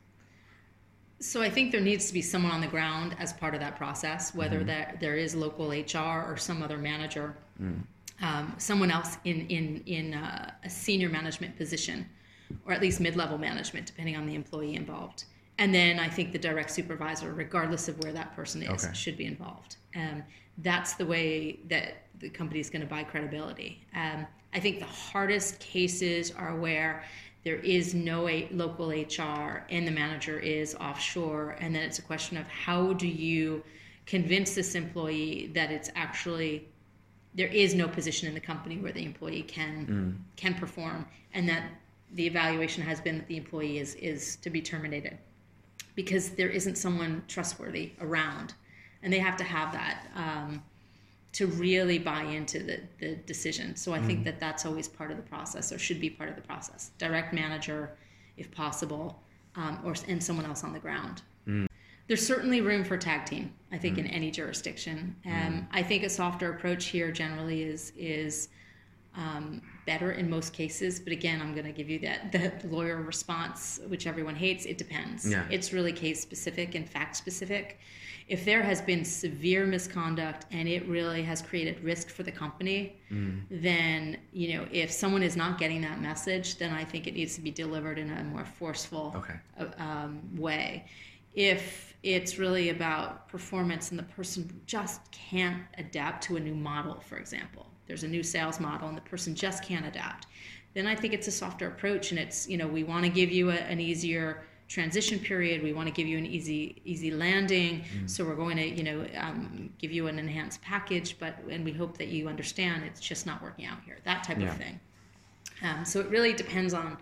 So 1.20 1.40
I 1.42 1.48
think 1.48 1.72
there 1.72 1.80
needs 1.80 2.06
to 2.08 2.12
be 2.12 2.20
someone 2.22 2.52
on 2.52 2.60
the 2.60 2.66
ground 2.66 3.16
as 3.18 3.32
part 3.32 3.54
of 3.54 3.60
that 3.60 3.76
process, 3.76 4.34
whether 4.34 4.58
mm-hmm. 4.58 4.66
that 4.66 5.00
there 5.00 5.16
is 5.16 5.34
local 5.34 5.70
HR 5.70 6.30
or 6.30 6.36
some 6.36 6.62
other 6.62 6.76
manager, 6.76 7.34
mm. 7.60 7.80
um, 8.20 8.54
someone 8.58 8.90
else 8.90 9.16
in 9.24 9.46
in 9.48 9.82
in 9.86 10.14
uh, 10.14 10.52
a 10.62 10.70
senior 10.70 11.08
management 11.08 11.56
position 11.56 12.06
or 12.66 12.72
at 12.72 12.80
least 12.80 13.00
mid-level 13.00 13.38
management, 13.38 13.86
depending 13.86 14.16
on 14.16 14.26
the 14.26 14.34
employee 14.34 14.74
involved. 14.74 15.24
And 15.58 15.74
then 15.74 15.98
I 15.98 16.08
think 16.08 16.32
the 16.32 16.38
direct 16.38 16.70
supervisor, 16.70 17.32
regardless 17.32 17.88
of 17.88 18.02
where 18.02 18.12
that 18.12 18.34
person 18.34 18.62
is, 18.62 18.84
okay. 18.84 18.94
should 18.94 19.16
be 19.16 19.26
involved. 19.26 19.76
Um, 19.94 20.24
that's 20.58 20.94
the 20.94 21.06
way 21.06 21.60
that 21.68 22.02
the 22.18 22.28
company 22.28 22.60
is 22.60 22.70
going 22.70 22.82
to 22.82 22.88
buy 22.88 23.04
credibility. 23.04 23.80
Um, 23.94 24.26
I 24.52 24.60
think 24.60 24.78
the 24.78 24.86
hardest 24.86 25.58
cases 25.60 26.32
are 26.32 26.56
where 26.56 27.04
there 27.44 27.56
is 27.56 27.94
no 27.94 28.28
a- 28.28 28.48
local 28.52 28.88
HR 28.88 29.64
and 29.68 29.86
the 29.86 29.90
manager 29.90 30.38
is 30.38 30.74
offshore, 30.76 31.56
and 31.60 31.74
then 31.74 31.82
it's 31.82 31.98
a 31.98 32.02
question 32.02 32.36
of 32.36 32.46
how 32.46 32.92
do 32.94 33.06
you 33.06 33.62
convince 34.06 34.54
this 34.54 34.74
employee 34.74 35.50
that 35.54 35.70
it's 35.70 35.90
actually 35.94 36.68
there 37.34 37.48
is 37.48 37.74
no 37.74 37.88
position 37.88 38.28
in 38.28 38.34
the 38.34 38.40
company 38.40 38.78
where 38.78 38.92
the 38.92 39.04
employee 39.04 39.42
can 39.42 39.86
mm. 39.86 40.36
can 40.36 40.54
perform, 40.54 41.06
and 41.34 41.48
that 41.48 41.64
the 42.14 42.26
evaluation 42.26 42.82
has 42.82 43.00
been 43.00 43.18
that 43.18 43.28
the 43.28 43.36
employee 43.36 43.78
is 43.78 43.94
is 43.96 44.36
to 44.36 44.50
be 44.50 44.60
terminated 44.60 45.18
because 45.94 46.30
there 46.30 46.48
isn't 46.48 46.76
someone 46.76 47.22
trustworthy 47.28 47.92
around, 48.00 48.54
and 49.02 49.12
they 49.12 49.18
have 49.18 49.36
to 49.36 49.44
have 49.44 49.72
that. 49.72 50.06
Um, 50.14 50.62
to 51.34 51.48
really 51.48 51.98
buy 51.98 52.22
into 52.22 52.60
the, 52.60 52.80
the 53.00 53.16
decision. 53.26 53.74
So 53.74 53.92
I 53.92 54.00
think 54.00 54.24
that 54.24 54.38
that's 54.38 54.64
always 54.64 54.86
part 54.86 55.10
of 55.10 55.16
the 55.16 55.22
process 55.24 55.72
or 55.72 55.78
should 55.78 56.00
be 56.00 56.08
part 56.08 56.30
of 56.30 56.36
the 56.36 56.42
process. 56.42 56.92
Direct 56.96 57.34
manager, 57.34 57.90
if 58.36 58.52
possible, 58.52 59.20
um, 59.56 59.80
or 59.84 59.94
and 60.06 60.22
someone 60.22 60.46
else 60.46 60.62
on 60.62 60.72
the 60.72 60.78
ground. 60.78 61.22
There's 62.06 62.24
certainly 62.24 62.60
room 62.60 62.84
for 62.84 62.96
tag 62.96 63.26
team. 63.26 63.52
I 63.72 63.78
think 63.78 63.98
in 63.98 64.06
any 64.06 64.30
jurisdiction. 64.30 65.16
Um, 65.26 65.66
I 65.72 65.82
think 65.82 66.04
a 66.04 66.08
softer 66.08 66.52
approach 66.52 66.86
here 66.86 67.10
generally 67.10 67.64
is 67.64 67.92
is 67.96 68.48
um, 69.16 69.60
better 69.86 70.12
in 70.12 70.28
most 70.30 70.52
cases. 70.52 71.00
But 71.00 71.12
again, 71.12 71.40
I'm 71.40 71.52
going 71.52 71.66
to 71.66 71.72
give 71.72 71.88
you 71.90 71.98
that 72.00 72.32
the 72.32 72.52
lawyer 72.68 73.02
response, 73.02 73.80
which 73.88 74.06
everyone 74.06 74.34
hates. 74.34 74.64
It 74.66 74.78
depends. 74.78 75.28
Yeah. 75.30 75.44
It's 75.50 75.72
really 75.72 75.92
case 75.92 76.20
specific 76.20 76.74
and 76.74 76.88
fact 76.88 77.16
specific. 77.16 77.78
If 78.26 78.46
there 78.46 78.62
has 78.62 78.80
been 78.80 79.04
severe 79.04 79.66
misconduct 79.66 80.46
and 80.50 80.66
it 80.66 80.88
really 80.88 81.22
has 81.24 81.42
created 81.42 81.84
risk 81.84 82.08
for 82.08 82.22
the 82.22 82.32
company, 82.32 82.96
then 83.50 84.16
you 84.32 84.54
know 84.56 84.66
if 84.72 84.90
someone 84.90 85.22
is 85.22 85.36
not 85.36 85.58
getting 85.58 85.82
that 85.82 86.00
message, 86.00 86.56
then 86.56 86.72
I 86.72 86.84
think 86.84 87.06
it 87.06 87.14
needs 87.14 87.34
to 87.34 87.42
be 87.42 87.50
delivered 87.50 87.98
in 87.98 88.10
a 88.10 88.24
more 88.24 88.46
forceful 88.46 89.12
Okay. 89.16 89.34
uh, 89.60 89.66
um, 89.82 90.20
way. 90.36 90.86
If 91.34 91.94
it's 92.02 92.38
really 92.38 92.70
about 92.70 93.28
performance 93.28 93.90
and 93.90 93.98
the 93.98 94.04
person 94.04 94.60
just 94.66 95.00
can't 95.10 95.62
adapt 95.78 96.24
to 96.24 96.36
a 96.36 96.40
new 96.40 96.54
model, 96.54 97.00
for 97.00 97.16
example, 97.18 97.66
there's 97.86 98.02
a 98.04 98.08
new 98.08 98.22
sales 98.22 98.60
model 98.60 98.88
and 98.88 98.96
the 98.96 99.02
person 99.02 99.34
just 99.34 99.62
can't 99.64 99.86
adapt, 99.86 100.26
then 100.74 100.86
I 100.86 100.94
think 100.94 101.12
it's 101.14 101.28
a 101.28 101.32
softer 101.32 101.68
approach. 101.68 102.10
And 102.10 102.18
it's, 102.18 102.48
you 102.48 102.56
know, 102.56 102.66
we 102.66 102.82
want 102.84 103.04
to 103.04 103.10
give 103.10 103.30
you 103.30 103.50
a, 103.50 103.54
an 103.54 103.80
easier 103.80 104.42
transition 104.66 105.18
period. 105.18 105.62
We 105.62 105.72
want 105.72 105.86
to 105.88 105.92
give 105.94 106.06
you 106.08 106.16
an 106.18 106.26
easy, 106.26 106.80
easy 106.84 107.10
landing. 107.10 107.84
So 108.06 108.24
we're 108.24 108.34
going 108.34 108.56
to, 108.56 108.66
you 108.66 108.82
know, 108.82 109.06
um, 109.18 109.70
give 109.78 109.92
you 109.92 110.06
an 110.08 110.18
enhanced 110.18 110.62
package, 110.62 111.16
but, 111.18 111.36
and 111.50 111.64
we 111.64 111.72
hope 111.72 111.98
that 111.98 112.08
you 112.08 112.28
understand 112.28 112.82
it's 112.84 113.00
just 113.00 113.26
not 113.26 113.42
working 113.42 113.66
out 113.66 113.78
here, 113.84 113.98
that 114.04 114.24
type 114.24 114.38
Yeah. 114.40 114.50
of 114.50 114.56
thing. 114.56 114.80
Um, 115.62 115.84
so 115.84 116.00
it 116.00 116.08
really 116.08 116.32
depends 116.32 116.74
on 116.74 116.96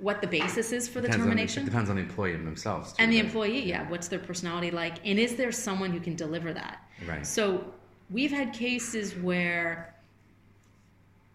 what 0.00 0.20
the 0.20 0.26
basis 0.26 0.72
is 0.72 0.88
for 0.88 1.00
the 1.00 1.06
Depends 1.06 1.22
on, 1.22 1.28
termination. 1.28 1.62
it 1.62 1.66
depends 1.66 1.88
on 1.90 1.96
the 1.96 2.02
employee 2.02 2.32
themselves. 2.32 2.92
too, 2.92 2.96
And 2.98 3.12
the 3.12 3.16
right? 3.18 3.24
employee, 3.26 3.64
yeah, 3.64 3.88
what's 3.88 4.08
their 4.08 4.18
personality 4.18 4.70
like? 4.70 4.96
And 5.06 5.18
is 5.18 5.36
there 5.36 5.52
someone 5.52 5.92
who 5.92 6.00
can 6.00 6.16
deliver 6.16 6.52
that? 6.54 6.82
Right. 7.06 7.24
So 7.26 7.72
we've 8.12 8.30
had 8.30 8.52
cases 8.52 9.16
where 9.16 9.94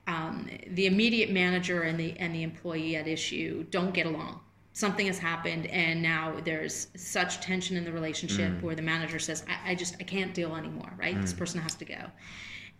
um, 0.07 0.49
the 0.71 0.85
immediate 0.85 1.31
manager 1.31 1.81
and 1.83 1.99
the 1.99 2.17
and 2.17 2.33
the 2.33 2.43
employee 2.43 2.95
at 2.95 3.07
issue 3.07 3.65
don't 3.71 3.93
get 3.93 4.05
along. 4.05 4.39
Something 4.73 5.07
has 5.07 5.17
happened, 5.17 5.65
and 5.67 6.01
now 6.01 6.35
there's 6.45 6.87
such 6.95 7.41
tension 7.41 7.75
in 7.75 7.83
the 7.83 7.91
relationship 7.91 8.61
where 8.61 8.75
the 8.75 8.81
manager 8.81 9.19
says, 9.19 9.43
I, 9.49 9.71
"I 9.71 9.75
just 9.75 9.95
I 9.99 10.03
can't 10.03 10.33
deal 10.33 10.55
anymore. 10.55 10.93
Right? 10.97 11.19
This 11.19 11.33
person 11.33 11.59
has 11.61 11.75
to 11.75 11.85
go." 11.85 12.11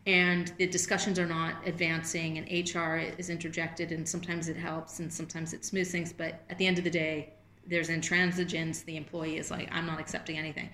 and 0.08 0.54
the 0.58 0.66
discussions 0.66 1.20
are 1.20 1.26
not 1.26 1.56
advancing 1.66 2.38
and 2.38 2.48
hr 2.74 2.96
is 3.20 3.30
interjected 3.30 3.92
and 3.92 4.08
sometimes 4.08 4.48
it 4.48 4.56
helps 4.56 5.00
and 5.00 5.14
sometimes 5.14 5.54
it 5.54 5.66
smooths 5.66 5.92
things 5.92 6.14
but 6.14 6.42
at 6.50 6.58
the 6.58 6.66
end 6.66 6.78
of 6.78 6.86
the 6.86 6.90
day 6.90 7.34
there's 7.68 7.90
intransigence 7.90 8.84
the 8.86 8.98
employee 8.98 9.38
is 9.38 9.52
like 9.52 9.70
i'm 9.72 9.86
not 9.86 10.00
accepting 10.00 10.38
anything 10.38 10.70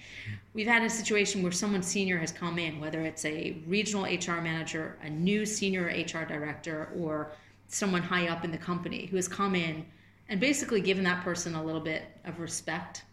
we've 0.53 0.67
had 0.67 0.84
a 0.84 0.89
situation 0.89 1.41
where 1.41 1.51
someone 1.51 1.82
senior 1.82 2.17
has 2.17 2.32
come 2.32 2.58
in 2.60 2.79
whether 2.79 3.01
it's 3.01 3.25
a 3.25 3.58
regional 3.67 4.03
hr 4.03 4.41
manager 4.41 4.97
a 5.03 5.10
new 5.10 5.45
senior 5.45 5.86
hr 5.86 6.25
director 6.25 6.89
or 6.95 7.32
someone 7.67 8.01
high 8.01 8.27
up 8.27 8.43
in 8.45 8.51
the 8.51 8.58
company 8.58 9.08
who 9.08 9.15
has 9.15 9.27
come 9.27 9.56
in 9.56 9.86
and 10.29 10.39
basically 10.39 10.82
given 10.82 11.03
that 11.03 11.23
person 11.23 11.56
a 11.56 11.63
little 11.63 11.82
bit 11.82 12.03
of 12.25 12.39
respect 12.39 13.03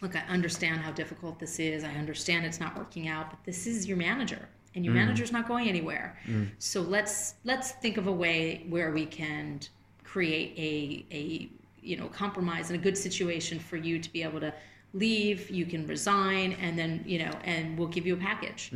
look, 0.00 0.16
I 0.16 0.20
understand 0.28 0.80
how 0.80 0.92
difficult 0.92 1.38
this 1.38 1.58
is. 1.58 1.84
I 1.84 1.92
understand 1.94 2.46
it's 2.46 2.60
not 2.60 2.76
working 2.76 3.08
out, 3.08 3.30
but 3.30 3.38
this 3.44 3.66
is 3.66 3.86
your 3.86 3.96
manager, 3.96 4.48
and 4.74 4.84
your 4.84 4.94
mm. 4.94 4.98
manager's 4.98 5.32
not 5.32 5.48
going 5.48 5.68
anywhere. 5.68 6.18
Mm. 6.26 6.50
So 6.58 6.80
let's 6.80 7.34
let's 7.44 7.72
think 7.72 7.96
of 7.96 8.06
a 8.06 8.12
way 8.12 8.64
where 8.68 8.92
we 8.92 9.06
can 9.06 9.60
create 10.04 10.54
a 10.56 11.14
a 11.14 11.48
you 11.82 11.96
know 11.96 12.06
compromise 12.08 12.70
and 12.70 12.78
a 12.78 12.82
good 12.82 12.96
situation 12.96 13.58
for 13.58 13.76
you 13.76 13.98
to 13.98 14.12
be 14.12 14.22
able 14.22 14.40
to 14.40 14.52
leave. 14.94 15.50
You 15.50 15.66
can 15.66 15.86
resign, 15.86 16.52
and 16.60 16.78
then 16.78 17.02
you 17.06 17.18
know, 17.20 17.32
and 17.44 17.78
we'll 17.78 17.88
give 17.88 18.06
you 18.06 18.14
a 18.14 18.18
package. 18.18 18.72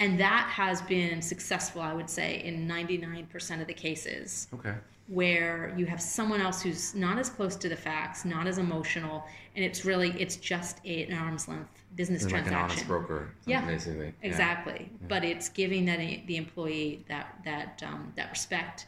And 0.00 0.18
that 0.20 0.48
has 0.52 0.80
been 0.82 1.20
successful, 1.20 1.82
I 1.82 1.92
would 1.92 2.08
say, 2.08 2.42
in 2.44 2.68
99% 2.68 3.60
of 3.60 3.66
the 3.66 3.74
cases 3.74 4.46
Okay. 4.54 4.74
where 5.08 5.74
you 5.76 5.86
have 5.86 6.00
someone 6.00 6.40
else 6.40 6.62
who's 6.62 6.94
not 6.94 7.18
as 7.18 7.28
close 7.28 7.56
to 7.56 7.68
the 7.68 7.74
facts, 7.76 8.24
not 8.24 8.46
as 8.46 8.58
emotional, 8.58 9.24
and 9.56 9.64
it's 9.64 9.84
really 9.84 10.10
it's 10.20 10.36
just 10.36 10.78
a, 10.84 11.04
an 11.04 11.14
arm's 11.14 11.48
length 11.48 11.84
business 11.96 12.22
transaction 12.26 12.52
Like 12.52 12.64
an 12.64 12.70
honest 12.70 12.86
broker, 12.86 13.30
Yeah, 13.46 13.64
basically. 13.66 14.06
Yeah. 14.06 14.28
Exactly, 14.28 14.90
but 15.08 15.24
it's 15.24 15.48
giving 15.48 15.84
that 15.86 15.98
the 15.98 16.36
employee 16.36 17.04
that 17.08 17.34
that 17.44 17.82
um, 17.84 18.12
that 18.14 18.30
respect 18.30 18.86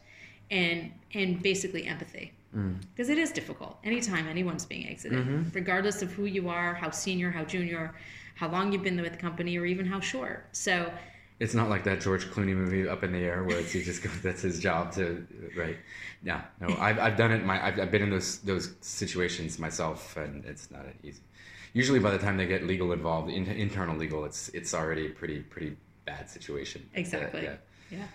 and 0.51 0.93
and 1.15 1.43
basically 1.43 1.87
empathy 1.87 2.33
Mm. 2.57 2.81
because 2.91 3.09
it 3.11 3.19
is 3.19 3.31
difficult 3.31 3.79
anytime 3.85 4.27
anyone's 4.27 4.65
being 4.67 4.89
exited, 4.89 5.19
Mm-hmm. 5.21 5.51
regardless 5.53 6.03
of 6.03 6.11
who 6.13 6.25
you 6.25 6.49
are, 6.49 6.75
how 6.75 6.91
senior, 6.91 7.31
how 7.31 7.45
junior, 7.45 7.95
how 8.35 8.49
long 8.49 8.73
you've 8.73 8.83
been 8.83 9.01
with 9.01 9.13
the 9.13 9.19
company, 9.19 9.57
or 9.57 9.65
even 9.67 9.87
how 9.87 10.01
short. 10.01 10.49
So 10.53 10.93
It's 11.39 11.55
not 11.55 11.69
like 11.69 11.85
that 11.85 12.01
George 12.01 12.27
Clooney 12.33 12.55
movie 12.57 12.89
Up 12.89 13.05
in 13.05 13.13
the 13.13 13.19
Air 13.19 13.45
where 13.45 13.59
it's 13.59 13.71
he 13.73 13.83
just 13.83 14.03
goes, 14.03 14.21
that's 14.27 14.43
his 14.43 14.59
job 14.59 14.93
to 14.95 15.25
right. 15.57 15.77
Yeah, 16.25 16.43
no, 16.61 16.77
I've, 16.79 16.99
I've 16.99 17.17
done 17.17 17.31
it. 17.33 17.45
My 17.45 17.65
I've, 17.67 17.79
I've 17.81 17.91
been 17.93 18.03
in 18.03 18.11
those 18.11 18.39
those 18.41 18.75
situations 18.81 19.59
myself, 19.59 20.17
and 20.17 20.45
it's 20.45 20.71
not 20.71 20.85
easy. 21.05 21.23
Usually, 21.73 22.01
by 22.01 22.11
the 22.11 22.19
time 22.19 22.37
they 22.37 22.47
get 22.47 22.67
legal 22.67 22.93
involved, 22.93 23.31
in, 23.31 23.47
internal 23.47 23.97
legal, 23.97 24.25
it's 24.25 24.49
it's 24.59 24.75
already 24.75 25.07
a 25.07 25.11
pretty 25.11 25.39
pretty 25.41 25.77
bad 26.05 26.29
situation. 26.29 26.81
Exactly. 26.95 27.45
Yeah, 27.45 27.57
Yeah. 27.91 28.07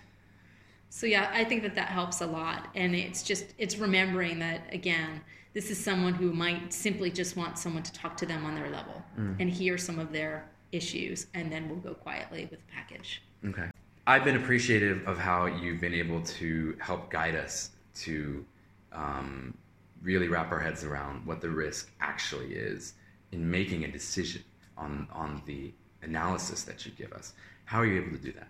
So 0.88 1.06
yeah, 1.06 1.30
I 1.32 1.44
think 1.44 1.62
that 1.62 1.74
that 1.74 1.88
helps 1.88 2.20
a 2.20 2.26
lot, 2.26 2.68
and 2.74 2.94
it's 2.94 3.22
just 3.22 3.54
it's 3.58 3.76
remembering 3.76 4.38
that 4.38 4.72
again, 4.72 5.20
this 5.52 5.70
is 5.70 5.82
someone 5.82 6.14
who 6.14 6.32
might 6.32 6.72
simply 6.72 7.10
just 7.10 7.36
want 7.36 7.58
someone 7.58 7.82
to 7.82 7.92
talk 7.92 8.16
to 8.18 8.26
them 8.26 8.44
on 8.44 8.54
their 8.54 8.70
level 8.70 9.02
and 9.38 9.50
hear 9.50 9.76
some 9.78 9.98
of 9.98 10.12
their 10.12 10.48
issues, 10.72 11.26
and 11.34 11.50
then 11.50 11.68
we'll 11.68 11.78
go 11.78 11.94
quietly 11.94 12.48
with 12.50 12.60
the 12.60 12.72
package. 12.72 13.22
Okay. 13.44 13.70
I've 14.06 14.24
been 14.24 14.36
appreciative 14.36 15.06
of 15.08 15.18
how 15.18 15.46
you've 15.46 15.80
been 15.80 15.94
able 15.94 16.22
to 16.22 16.76
help 16.80 17.10
guide 17.10 17.34
us 17.34 17.70
to 17.96 18.44
um, 18.92 19.56
really 20.02 20.28
wrap 20.28 20.52
our 20.52 20.60
heads 20.60 20.84
around 20.84 21.26
what 21.26 21.40
the 21.40 21.48
risk 21.48 21.90
actually 22.00 22.54
is 22.54 22.94
in 23.32 23.50
making 23.50 23.84
a 23.84 23.88
decision 23.90 24.44
on 24.76 25.08
on 25.12 25.42
the 25.46 25.72
analysis 26.02 26.62
that 26.62 26.86
you 26.86 26.92
give 26.92 27.12
us. 27.12 27.32
How 27.64 27.80
are 27.80 27.86
you 27.86 28.00
able 28.00 28.12
to 28.12 28.22
do 28.22 28.32
that? 28.32 28.48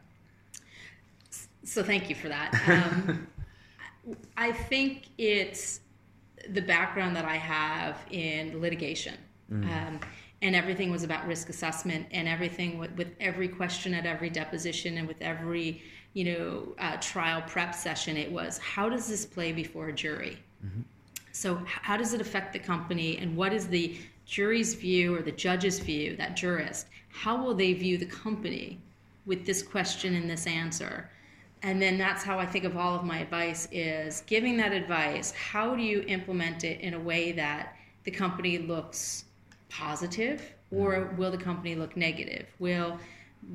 So 1.66 1.82
thank 1.82 2.08
you 2.08 2.14
for 2.14 2.28
that. 2.28 2.52
Um, 4.06 4.16
I 4.36 4.52
think 4.52 5.08
it's 5.18 5.80
the 6.50 6.62
background 6.62 7.16
that 7.16 7.24
I 7.24 7.34
have 7.34 7.98
in 8.12 8.60
litigation. 8.60 9.16
Um, 9.50 10.00
and 10.42 10.54
everything 10.54 10.90
was 10.90 11.02
about 11.02 11.26
risk 11.26 11.48
assessment 11.48 12.06
and 12.10 12.28
everything 12.28 12.78
with, 12.78 12.92
with 12.92 13.08
every 13.20 13.48
question 13.48 13.94
at 13.94 14.06
every 14.06 14.30
deposition 14.30 14.98
and 14.98 15.08
with 15.08 15.20
every 15.20 15.82
you 16.14 16.24
know 16.24 16.74
uh, 16.78 16.96
trial 16.98 17.42
prep 17.46 17.74
session 17.74 18.16
it 18.16 18.30
was 18.30 18.58
how 18.58 18.88
does 18.88 19.06
this 19.06 19.24
play 19.24 19.52
before 19.52 19.88
a 19.88 19.92
jury 19.92 20.38
so 21.32 21.60
how 21.66 21.96
does 21.96 22.14
it 22.14 22.20
affect 22.20 22.52
the 22.52 22.58
company 22.58 23.18
and 23.18 23.36
what 23.36 23.52
is 23.52 23.66
the 23.68 23.96
jury's 24.24 24.74
view 24.74 25.14
or 25.14 25.22
the 25.22 25.32
judge's 25.32 25.78
view 25.78 26.16
that 26.16 26.34
jurist 26.36 26.86
how 27.10 27.42
will 27.42 27.54
they 27.54 27.72
view 27.72 27.98
the 27.98 28.06
company 28.06 28.78
with 29.26 29.44
this 29.46 29.62
question 29.62 30.14
and 30.14 30.28
this 30.28 30.46
answer 30.46 31.10
and 31.62 31.80
then 31.80 31.98
that's 31.98 32.22
how 32.22 32.38
i 32.38 32.46
think 32.46 32.64
of 32.64 32.76
all 32.76 32.94
of 32.94 33.04
my 33.04 33.18
advice 33.18 33.68
is 33.72 34.22
giving 34.26 34.56
that 34.56 34.72
advice. 34.72 35.32
How 35.32 35.74
do 35.74 35.82
you 35.82 36.04
implement 36.06 36.64
it 36.64 36.80
in 36.80 36.94
a 36.94 37.00
way 37.00 37.32
that 37.32 37.76
the 38.04 38.10
company 38.10 38.58
looks 38.58 39.24
positive 39.68 40.52
or 40.70 41.14
will 41.16 41.30
the 41.30 41.38
company 41.38 41.74
look 41.74 41.96
negative? 41.96 42.46
Will 42.58 42.98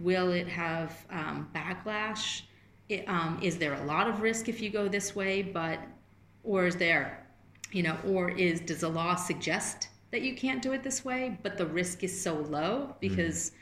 will 0.02 0.32
it 0.32 0.48
have 0.48 1.06
um, 1.10 1.50
backlash? 1.54 2.44
It, 2.90 3.08
um, 3.08 3.40
is 3.42 3.58
there 3.58 3.74
a 3.74 3.84
lot 3.86 4.08
of 4.08 4.22
risk 4.22 4.50
if 4.50 4.62
you 4.62 4.70
go 4.70 4.88
this 4.88 5.16
way 5.16 5.42
but 5.42 5.80
or 6.44 6.66
is 6.66 6.76
there 6.76 7.26
you 7.72 7.84
know 7.84 7.98
or 8.08 8.30
is 8.32 8.60
does 8.60 8.82
the 8.82 8.90
law 8.90 9.16
suggest 9.16 9.88
that 10.12 10.22
you 10.22 10.36
can't 10.36 10.62
do 10.62 10.74
it 10.74 10.84
this 10.84 11.06
way 11.06 11.38
but 11.42 11.58
the 11.58 11.66
risk 11.66 12.04
is 12.04 12.22
so 12.22 12.36
low 12.36 12.94
because 13.00 13.54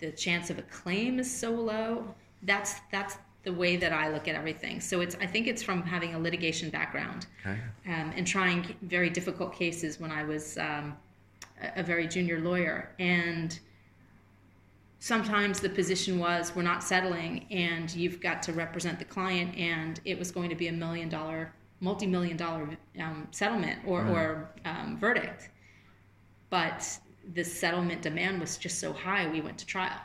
the 0.00 0.10
chance 0.12 0.50
of 0.50 0.58
a 0.58 0.62
claim 0.62 1.18
is 1.18 1.30
so 1.34 1.50
low? 1.50 2.14
That's 2.42 2.74
that's 2.90 3.16
the 3.44 3.52
way 3.52 3.76
that 3.76 3.92
i 3.92 4.08
look 4.08 4.26
at 4.28 4.34
everything. 4.34 4.80
So 4.80 5.00
it's 5.00 5.16
i 5.20 5.26
think 5.26 5.46
it's 5.46 5.62
from 5.62 5.82
having 5.82 6.14
a 6.14 6.18
litigation 6.18 6.70
background 6.70 7.26
Okay. 7.40 7.58
um, 7.86 8.12
and 8.16 8.26
trying 8.26 8.74
very 8.82 9.10
difficult 9.10 9.54
cases 9.54 10.00
when 10.00 10.10
i 10.10 10.22
was 10.24 10.56
um, 10.58 10.96
a, 11.62 11.80
a 11.80 11.82
very 11.82 12.06
junior 12.08 12.40
lawyer. 12.40 12.90
And 12.98 13.58
sometimes 14.98 15.60
the 15.60 15.68
position 15.68 16.18
was 16.18 16.54
we're 16.56 16.62
not 16.62 16.82
settling 16.82 17.46
and 17.50 17.94
you've 17.94 18.20
got 18.20 18.42
to 18.44 18.52
represent 18.52 18.98
the 18.98 19.04
client 19.04 19.54
and 19.56 20.00
it 20.04 20.18
was 20.18 20.30
going 20.30 20.48
to 20.48 20.56
be 20.56 20.68
a 20.68 20.72
million 20.72 21.08
dollar 21.08 21.52
multi-million 21.80 22.36
dollar 22.36 22.66
um, 22.98 23.28
settlement 23.30 23.78
or, 23.86 24.00
or 24.06 24.50
um, 24.64 24.96
verdict. 24.98 25.50
But 26.48 26.98
the 27.34 27.44
settlement 27.44 28.00
demand 28.00 28.40
was 28.40 28.56
just 28.56 28.78
so 28.78 28.92
high 28.92 29.28
we 29.28 29.40
went 29.42 29.58
to 29.58 29.66
trial 29.66 30.00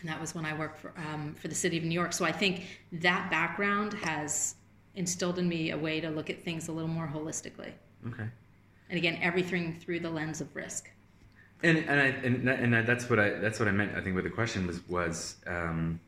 and 0.00 0.08
that 0.08 0.20
was 0.20 0.34
when 0.34 0.44
I 0.44 0.56
worked 0.56 0.78
for 0.78 0.92
um, 0.96 1.34
for 1.34 1.48
the 1.48 1.54
city 1.54 1.78
of 1.78 1.84
New 1.84 1.94
York. 1.94 2.12
So 2.12 2.24
I 2.24 2.32
think 2.32 2.66
that 2.92 3.30
background 3.30 3.94
has 3.94 4.54
instilled 4.94 5.38
in 5.38 5.48
me 5.48 5.70
a 5.70 5.78
way 5.78 6.00
to 6.00 6.10
look 6.10 6.30
at 6.30 6.42
things 6.42 6.68
a 6.68 6.72
little 6.72 6.90
more 6.90 7.06
holistically. 7.06 7.72
Okay. 8.06 8.26
And 8.90 8.98
again, 8.98 9.18
everything 9.22 9.78
through 9.80 10.00
the 10.00 10.10
lens 10.10 10.40
of 10.40 10.54
risk. 10.54 10.90
And 11.62 11.78
and 11.78 12.00
I 12.00 12.06
and, 12.26 12.48
and 12.48 12.86
that's 12.86 13.10
what 13.10 13.18
I 13.18 13.30
that's 13.30 13.58
what 13.58 13.68
I 13.68 13.72
meant. 13.72 13.96
I 13.96 14.00
think 14.00 14.14
with 14.14 14.24
the 14.24 14.30
question 14.30 14.66
was 14.66 14.86
was 14.88 15.36
um, 15.46 15.98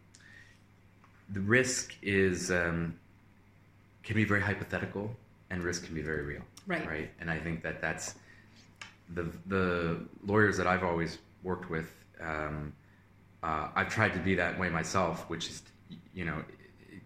the 1.33 1.41
risk 1.41 1.95
is 2.03 2.51
um, 2.51 2.95
can 4.05 4.15
be 4.15 4.25
very 4.25 4.41
hypothetical, 4.41 5.15
and 5.51 5.63
risk 5.63 5.85
can 5.85 5.95
be 5.95 6.03
very 6.03 6.23
real. 6.23 6.43
Right. 6.67 6.87
Right. 6.87 7.11
And 7.21 7.31
I 7.31 7.39
think 7.39 7.63
that 7.63 7.81
that's 7.81 8.15
the 9.15 9.31
the 9.47 10.07
lawyers 10.25 10.57
that 10.57 10.69
I've 10.69 10.85
always 10.85 11.19
worked 11.43 11.69
with. 11.69 11.93
Um, 12.21 12.73
uh, 13.43 13.69
I've 13.75 13.89
tried 13.89 14.13
to 14.15 14.19
be 14.19 14.35
that 14.37 14.59
way 14.59 14.69
myself, 14.69 15.29
which 15.31 15.49
is, 15.49 15.63
you 16.15 16.25
know, 16.25 16.43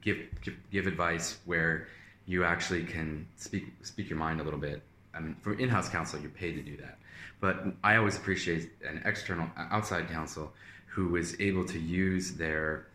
give, 0.03 0.18
give 0.42 0.55
give 0.70 0.87
advice 0.87 1.38
where 1.44 1.88
you 2.27 2.44
actually 2.44 2.85
can 2.85 3.27
speak 3.37 3.66
speak 3.83 4.09
your 4.09 4.18
mind 4.18 4.40
a 4.40 4.44
little 4.44 4.59
bit. 4.59 4.83
I 5.14 5.20
mean, 5.20 5.37
for 5.40 5.55
in-house 5.55 5.88
counsel, 5.88 6.20
you're 6.20 6.31
paid 6.31 6.55
to 6.57 6.62
do 6.62 6.77
that, 6.79 6.99
but 7.40 7.64
I 7.85 7.97
always 7.97 8.16
appreciate 8.16 8.73
an 8.87 9.03
external 9.05 9.49
outside 9.57 10.09
counsel 10.09 10.53
who 10.87 11.16
is 11.16 11.37
able 11.40 11.64
to 11.66 11.79
use 11.79 12.33
their 12.33 12.87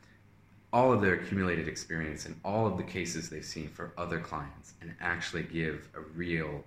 all 0.72 0.94
of 0.94 1.02
their 1.02 1.16
accumulated 1.16 1.68
experience 1.68 2.26
and 2.26 2.40
all 2.46 2.68
of 2.68 2.78
the 2.78 2.84
cases 2.84 3.30
they've 3.30 3.44
seen 3.44 3.68
for 3.70 3.92
other 3.98 4.20
clients 4.20 4.74
and 4.82 4.94
actually 5.02 5.44
give 5.44 5.90
a 5.96 6.02
real 6.16 6.64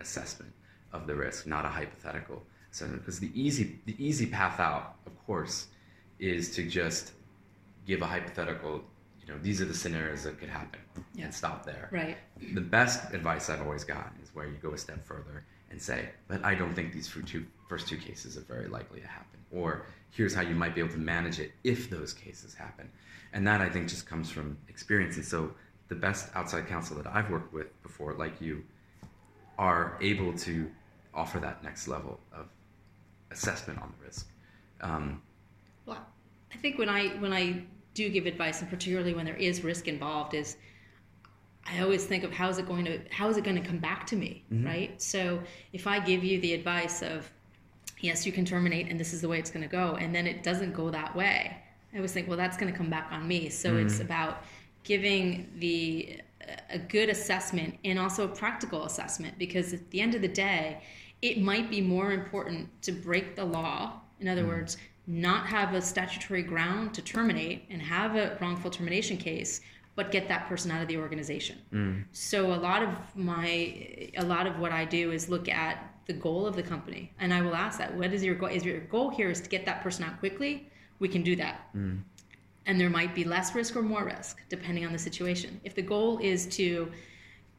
assessment 0.00 0.52
of 0.92 1.06
the 1.06 1.14
risk, 1.14 1.46
not 1.46 1.64
a 1.64 1.68
hypothetical. 1.68 2.42
So, 2.70 2.86
because 2.86 3.18
the 3.18 3.30
easy 3.34 3.78
the 3.86 3.96
easy 3.98 4.26
path 4.26 4.60
out, 4.60 4.96
of 5.06 5.26
course, 5.26 5.68
is 6.18 6.54
to 6.56 6.66
just 6.68 7.12
give 7.86 8.02
a 8.02 8.06
hypothetical. 8.06 8.82
You 9.26 9.32
know, 9.34 9.38
these 9.40 9.60
are 9.60 9.64
the 9.64 9.74
scenarios 9.74 10.22
that 10.24 10.38
could 10.38 10.48
happen, 10.48 10.80
Yeah. 11.14 11.24
and 11.26 11.34
stop 11.34 11.64
there. 11.66 11.88
Right. 11.90 12.16
The 12.54 12.60
best 12.60 13.12
advice 13.12 13.50
I've 13.50 13.60
always 13.62 13.82
gotten 13.84 14.20
is 14.22 14.32
where 14.34 14.46
you 14.46 14.56
go 14.58 14.72
a 14.72 14.78
step 14.78 15.04
further 15.04 15.44
and 15.70 15.82
say, 15.82 16.10
"But 16.28 16.44
I 16.44 16.54
don't 16.54 16.74
think 16.74 16.92
these 16.92 17.08
fir- 17.08 17.22
two, 17.22 17.44
first 17.68 17.88
two 17.88 17.96
cases 17.96 18.36
are 18.38 18.42
very 18.42 18.68
likely 18.68 19.00
to 19.00 19.06
happen," 19.08 19.40
or 19.50 19.84
"Here's 20.10 20.32
how 20.34 20.42
you 20.42 20.54
might 20.54 20.74
be 20.74 20.80
able 20.80 20.92
to 20.92 20.98
manage 21.00 21.40
it 21.40 21.52
if 21.64 21.90
those 21.90 22.14
cases 22.14 22.54
happen," 22.54 22.88
and 23.32 23.46
that 23.48 23.60
I 23.60 23.68
think 23.68 23.88
just 23.88 24.06
comes 24.06 24.30
from 24.30 24.56
experience. 24.68 25.16
And 25.16 25.24
so, 25.24 25.54
the 25.88 25.96
best 25.96 26.30
outside 26.36 26.66
counsel 26.68 26.96
that 26.98 27.06
I've 27.08 27.28
worked 27.30 27.52
with 27.52 27.82
before, 27.82 28.14
like 28.14 28.40
you, 28.40 28.64
are 29.58 29.96
able 30.00 30.32
to 30.38 30.70
offer 31.14 31.40
that 31.40 31.62
next 31.64 31.88
level 31.88 32.20
of 32.32 32.48
assessment 33.30 33.80
on 33.80 33.92
the 33.98 34.04
risk. 34.04 34.28
Um, 34.80 35.22
Well, 35.86 36.04
I 36.52 36.56
think 36.56 36.78
when 36.78 36.88
I 36.88 37.08
when 37.18 37.32
I 37.32 37.62
do 37.94 38.08
give 38.10 38.26
advice, 38.26 38.60
and 38.60 38.68
particularly 38.68 39.14
when 39.14 39.24
there 39.24 39.36
is 39.36 39.64
risk 39.64 39.88
involved, 39.88 40.34
is 40.34 40.56
I 41.64 41.80
always 41.80 42.04
think 42.04 42.24
of 42.24 42.32
how 42.32 42.48
is 42.48 42.58
it 42.58 42.66
going 42.66 42.84
to 42.84 43.00
how 43.10 43.28
is 43.28 43.36
it 43.36 43.44
going 43.44 43.60
to 43.60 43.66
come 43.66 43.78
back 43.78 44.06
to 44.08 44.16
me, 44.16 44.44
mm-hmm. 44.52 44.66
right? 44.66 45.02
So 45.02 45.40
if 45.72 45.86
I 45.86 46.00
give 46.00 46.22
you 46.22 46.40
the 46.40 46.52
advice 46.52 47.02
of 47.02 47.30
yes, 48.00 48.26
you 48.26 48.32
can 48.32 48.44
terminate, 48.44 48.88
and 48.90 49.00
this 49.00 49.12
is 49.14 49.20
the 49.20 49.28
way 49.28 49.38
it's 49.38 49.50
going 49.50 49.62
to 49.62 49.70
go, 49.70 49.96
and 49.96 50.14
then 50.14 50.26
it 50.26 50.42
doesn't 50.42 50.74
go 50.74 50.90
that 50.90 51.16
way, 51.16 51.56
I 51.92 51.96
always 51.96 52.12
think, 52.12 52.28
well, 52.28 52.36
that's 52.36 52.56
going 52.56 52.70
to 52.70 52.76
come 52.76 52.90
back 52.90 53.08
on 53.10 53.26
me. 53.26 53.48
So 53.48 53.76
it's 53.76 53.94
mm-hmm. 53.94 54.02
about 54.02 54.44
giving 54.84 55.50
the 55.58 56.20
a 56.70 56.78
good 56.78 57.08
assessment 57.08 57.76
and 57.84 57.98
also 57.98 58.24
a 58.24 58.28
practical 58.28 58.84
assessment 58.84 59.36
because 59.38 59.72
at 59.72 59.90
the 59.90 60.00
end 60.00 60.14
of 60.14 60.22
the 60.22 60.28
day, 60.28 60.80
it 61.22 61.40
might 61.40 61.70
be 61.70 61.80
more 61.80 62.12
important 62.12 62.68
to 62.82 62.92
break 62.92 63.34
the 63.34 63.44
law. 63.44 64.00
In 64.20 64.28
other 64.28 64.42
mm-hmm. 64.42 64.50
words, 64.50 64.76
not 65.06 65.46
have 65.46 65.74
a 65.74 65.80
statutory 65.80 66.42
ground 66.42 66.94
to 66.94 67.02
terminate 67.02 67.64
and 67.70 67.80
have 67.80 68.16
a 68.16 68.36
wrongful 68.40 68.70
termination 68.70 69.16
case, 69.16 69.60
but 69.94 70.10
get 70.10 70.28
that 70.28 70.48
person 70.48 70.70
out 70.70 70.82
of 70.82 70.88
the 70.88 70.96
organization. 70.96 71.58
Mm. 71.72 72.04
So 72.12 72.52
a 72.52 72.56
lot 72.56 72.82
of 72.82 72.90
my 73.14 74.10
a 74.16 74.24
lot 74.24 74.46
of 74.46 74.58
what 74.58 74.72
I 74.72 74.84
do 74.84 75.12
is 75.12 75.28
look 75.28 75.48
at 75.48 75.92
the 76.06 76.12
goal 76.12 76.46
of 76.46 76.54
the 76.54 76.62
company, 76.62 77.12
and 77.18 77.32
I 77.32 77.40
will 77.40 77.54
ask 77.54 77.78
that: 77.78 77.94
What 77.94 78.12
is 78.12 78.22
your 78.24 78.34
goal? 78.34 78.48
Is 78.48 78.64
your 78.64 78.80
goal 78.80 79.10
here 79.10 79.30
is 79.30 79.40
to 79.40 79.48
get 79.48 79.64
that 79.66 79.82
person 79.82 80.04
out 80.04 80.18
quickly? 80.18 80.70
We 80.98 81.08
can 81.08 81.22
do 81.22 81.36
that 81.36 81.68
mm. 81.76 82.00
and 82.64 82.80
there 82.80 82.88
might 82.88 83.14
be 83.14 83.24
less 83.24 83.54
risk 83.54 83.76
or 83.76 83.82
more 83.82 84.04
risk 84.04 84.40
depending 84.48 84.86
on 84.86 84.92
the 84.92 84.98
situation. 84.98 85.60
If 85.62 85.74
the 85.74 85.82
goal 85.82 86.18
is 86.22 86.46
to 86.56 86.90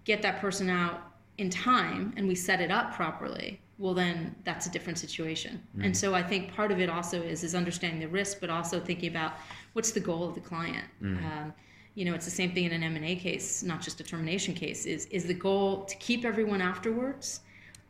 get 0.06 0.24
that 0.24 0.40
person 0.40 0.70
out 0.70 1.12
in 1.38 1.50
time 1.50 2.14
and 2.18 2.28
we 2.28 2.34
set 2.34 2.62
it 2.62 2.72
up 2.72 2.94
properly, 2.96 3.62
well 3.78 3.94
then 3.94 4.36
that's 4.44 4.66
a 4.66 4.72
different 4.72 4.98
situation. 4.98 5.62
And 5.86 5.96
so 5.96 6.16
I 6.16 6.24
think 6.24 6.54
part 6.54 6.72
of 6.72 6.80
it 6.80 6.90
also 6.90 7.22
is 7.22 7.44
is 7.44 7.54
understanding 7.56 8.00
the 8.00 8.08
risk, 8.08 8.40
but 8.40 8.50
also 8.50 8.80
thinking 8.80 9.10
about 9.10 9.34
what's 9.74 9.92
the 9.92 10.00
goal 10.00 10.28
of 10.28 10.34
the 10.36 10.42
client. 10.42 10.88
Um, 11.26 11.54
you 11.96 12.06
know, 12.06 12.14
it's 12.14 12.26
the 12.26 12.32
same 12.32 12.52
thing 12.54 12.66
in 12.66 12.72
an 12.74 12.84
M 12.84 12.96
and 12.96 13.06
A 13.06 13.16
case, 13.16 13.64
not 13.64 13.82
just 13.82 14.00
a 14.00 14.04
termination 14.04 14.54
case. 14.54 14.86
Is 14.86 15.06
is 15.08 15.26
the 15.26 15.34
goal 15.34 15.86
to 15.86 15.96
keep 15.98 16.26
everyone 16.26 16.62
afterwards? 16.62 17.42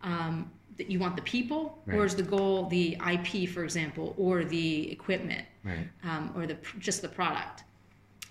Um, 0.01 0.51
that 0.77 0.91
you 0.91 0.99
want 0.99 1.15
the 1.15 1.23
people, 1.23 1.79
or 1.91 2.05
is 2.05 2.15
the 2.15 2.21
goal 2.21 2.67
the 2.67 2.95
IP, 3.11 3.49
for 3.49 3.63
example, 3.63 4.13
or 4.15 4.45
the 4.45 4.91
equipment? 4.91 5.43
right. 5.67 5.87
um, 6.03 6.31
or 6.35 6.47
the 6.47 6.57
just 6.79 7.01
the 7.01 7.09
product. 7.09 7.63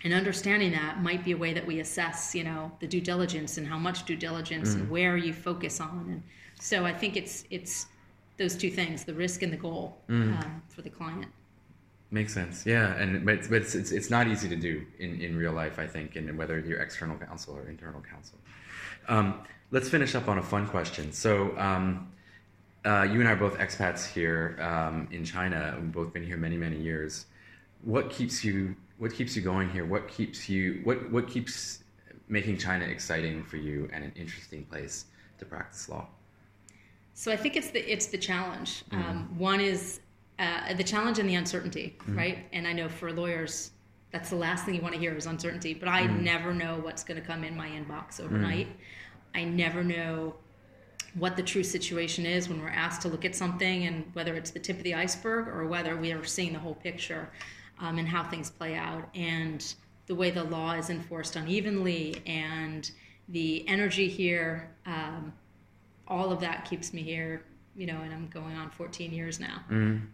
And 0.04 0.12
understanding 0.12 0.72
that 0.72 1.02
might 1.02 1.24
be 1.24 1.32
a 1.32 1.36
way 1.36 1.52
that 1.52 1.66
we 1.66 1.80
assess, 1.80 2.34
you 2.34 2.44
know, 2.44 2.70
the 2.80 2.86
due 2.86 3.00
diligence 3.00 3.58
and 3.58 3.66
how 3.66 3.78
much 3.78 4.04
due 4.04 4.16
diligence 4.16 4.74
and 4.74 4.90
where 4.90 5.16
you 5.16 5.32
focus 5.32 5.80
on. 5.80 6.06
And 6.10 6.22
so 6.66 6.84
I 6.84 6.92
think 6.92 7.16
it's 7.16 7.44
it's 7.48 7.86
those 8.38 8.56
two 8.56 8.70
things: 8.70 9.04
the 9.04 9.14
risk 9.14 9.42
and 9.42 9.52
the 9.52 9.56
goal 9.56 9.96
um, 10.08 10.62
for 10.68 10.82
the 10.82 10.90
client. 10.90 11.30
Makes 12.10 12.34
sense. 12.34 12.66
Yeah, 12.66 12.94
and 12.96 13.24
but 13.24 13.34
it's, 13.34 13.48
but 13.48 13.62
it's, 13.62 13.76
it's 13.76 13.92
it's 13.92 14.10
not 14.10 14.26
easy 14.26 14.48
to 14.48 14.56
do 14.56 14.84
in, 14.98 15.20
in 15.20 15.36
real 15.36 15.52
life, 15.52 15.78
I 15.78 15.86
think, 15.86 16.16
and 16.16 16.36
whether 16.36 16.58
you're 16.58 16.80
external 16.80 17.16
counsel 17.18 17.54
or 17.54 17.68
internal 17.68 18.00
counsel. 18.00 18.38
Um, 19.06 19.42
let's 19.70 19.88
finish 19.88 20.16
up 20.16 20.26
on 20.26 20.38
a 20.38 20.42
fun 20.42 20.66
question. 20.66 21.12
So, 21.12 21.56
um, 21.56 22.10
uh, 22.84 23.06
you 23.12 23.20
and 23.20 23.28
I 23.28 23.32
are 23.32 23.36
both 23.36 23.58
expats 23.58 24.04
here 24.04 24.58
um, 24.60 25.06
in 25.12 25.24
China. 25.24 25.78
We've 25.80 25.92
both 25.92 26.12
been 26.12 26.26
here 26.26 26.36
many 26.36 26.56
many 26.56 26.80
years. 26.80 27.26
What 27.82 28.10
keeps 28.10 28.44
you 28.44 28.74
What 28.98 29.14
keeps 29.14 29.36
you 29.36 29.42
going 29.42 29.70
here? 29.70 29.86
What 29.86 30.08
keeps 30.08 30.48
you 30.48 30.80
What 30.82 31.12
What 31.12 31.28
keeps 31.28 31.84
making 32.26 32.58
China 32.58 32.86
exciting 32.86 33.44
for 33.44 33.56
you 33.56 33.88
and 33.92 34.02
an 34.02 34.12
interesting 34.16 34.64
place 34.64 35.04
to 35.38 35.44
practice 35.44 35.88
law? 35.88 36.08
So 37.18 37.32
I 37.32 37.36
think 37.36 37.56
it's 37.56 37.70
the 37.70 37.80
it's 37.90 38.06
the 38.06 38.18
challenge. 38.18 38.84
Um, 38.92 39.34
one 39.38 39.58
is 39.58 40.00
uh, 40.38 40.74
the 40.74 40.84
challenge 40.84 41.18
and 41.18 41.26
the 41.26 41.34
uncertainty, 41.36 41.96
right? 42.08 42.38
And 42.52 42.68
I 42.68 42.74
know 42.74 42.90
for 42.90 43.10
lawyers, 43.10 43.70
that's 44.12 44.28
the 44.28 44.36
last 44.36 44.66
thing 44.66 44.74
you 44.74 44.82
want 44.82 44.92
to 44.92 45.00
hear 45.00 45.16
is 45.16 45.24
uncertainty. 45.24 45.72
But 45.72 45.88
I 45.88 46.04
never 46.06 46.52
know 46.52 46.76
what's 46.76 47.02
going 47.02 47.18
to 47.18 47.26
come 47.26 47.42
in 47.42 47.56
my 47.56 47.68
inbox 47.68 48.20
overnight. 48.20 48.68
I 49.34 49.44
never 49.44 49.82
know 49.82 50.34
what 51.14 51.36
the 51.36 51.42
true 51.42 51.62
situation 51.62 52.26
is 52.26 52.50
when 52.50 52.60
we're 52.60 52.68
asked 52.68 53.00
to 53.02 53.08
look 53.08 53.24
at 53.24 53.34
something, 53.34 53.86
and 53.86 54.04
whether 54.12 54.34
it's 54.34 54.50
the 54.50 54.60
tip 54.60 54.76
of 54.76 54.82
the 54.82 54.94
iceberg 54.94 55.48
or 55.48 55.66
whether 55.66 55.96
we 55.96 56.12
are 56.12 56.22
seeing 56.22 56.52
the 56.52 56.58
whole 56.58 56.74
picture, 56.74 57.30
um, 57.78 57.96
and 57.96 58.06
how 58.06 58.24
things 58.24 58.50
play 58.50 58.74
out, 58.74 59.08
and 59.14 59.74
the 60.06 60.14
way 60.14 60.30
the 60.30 60.44
law 60.44 60.72
is 60.72 60.90
enforced 60.90 61.34
unevenly, 61.34 62.22
and 62.26 62.90
the 63.30 63.66
energy 63.66 64.06
here. 64.06 64.70
Um, 64.84 65.32
all 66.08 66.30
of 66.32 66.40
that 66.40 66.64
keeps 66.64 66.92
me 66.92 67.02
here 67.02 67.42
you 67.74 67.86
know 67.86 68.00
and 68.02 68.12
i'm 68.12 68.26
going 68.28 68.56
on 68.56 68.70
14 68.70 69.12
years 69.12 69.38
now 69.40 69.62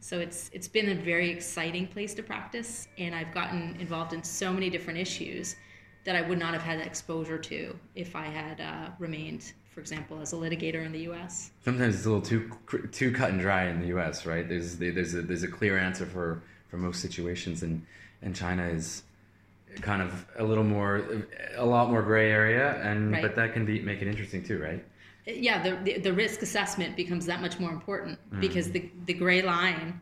so 0.00 0.18
it's 0.18 0.50
it's 0.52 0.68
been 0.68 0.88
a 0.90 0.94
very 0.94 1.31
exciting 1.31 1.87
place 1.87 2.14
to 2.14 2.22
practice 2.22 2.88
and 2.98 3.14
i've 3.14 3.33
gotten 3.33 3.76
involved 3.78 4.12
in 4.12 4.22
so 4.22 4.52
many 4.52 4.68
different 4.70 4.98
issues 4.98 5.57
that 6.05 6.16
i 6.16 6.22
would 6.22 6.38
not 6.38 6.52
have 6.55 6.62
had 6.62 6.81
exposure 6.81 7.38
to 7.38 7.76
if 7.94 8.16
i 8.16 8.24
had 8.24 8.61
uh, 8.61 8.88
remained 8.98 9.52
for 9.72 9.81
example 9.81 10.20
as 10.20 10.33
a 10.33 10.37
litigator 10.37 10.85
in 10.85 10.92
the 10.92 11.00
us 11.00 11.50
Sometimes 11.64 11.94
it's 11.94 12.05
a 12.07 12.11
little 12.11 12.20
too 12.24 12.50
too 12.90 13.12
cut 13.12 13.31
and 13.31 13.40
dry 13.40 13.68
in 13.68 13.81
the 13.81 13.87
U.S. 13.88 14.26
Right? 14.26 14.46
There's 14.46 14.76
there's 14.76 15.14
a 15.14 15.22
there's 15.22 15.44
a 15.44 15.48
clear 15.48 15.78
answer 15.78 16.05
for 16.05 16.42
for 16.68 16.76
most 16.76 17.00
situations, 17.00 17.62
and 17.62 17.87
and 18.20 18.37
China 18.37 18.66
is 18.66 19.02
kind 19.81 20.02
of 20.02 20.26
a 20.38 20.44
little 20.44 20.64
more 20.64 21.02
a 21.57 21.64
lot 21.64 21.88
more 21.90 22.02
gray 22.02 22.31
area, 22.31 22.83
and 22.83 23.12
Right. 23.12 23.22
but 23.22 23.35
that 23.37 23.55
can 23.55 23.64
be 23.64 23.81
make 23.81 24.02
it 24.02 24.09
interesting 24.09 24.42
too, 24.44 24.61
right? 24.62 24.85
Yeah 25.26 25.62
the, 25.62 25.76
the, 25.85 25.98
the 25.98 26.12
risk 26.12 26.42
assessment 26.42 26.96
becomes 26.96 27.26
that 27.26 27.40
much 27.40 27.58
more 27.61 27.70
important 27.70 28.18
mm. 28.30 28.40
because 28.40 28.70
the, 28.70 28.90
the 29.06 29.14
gray 29.14 29.42
line 29.42 30.00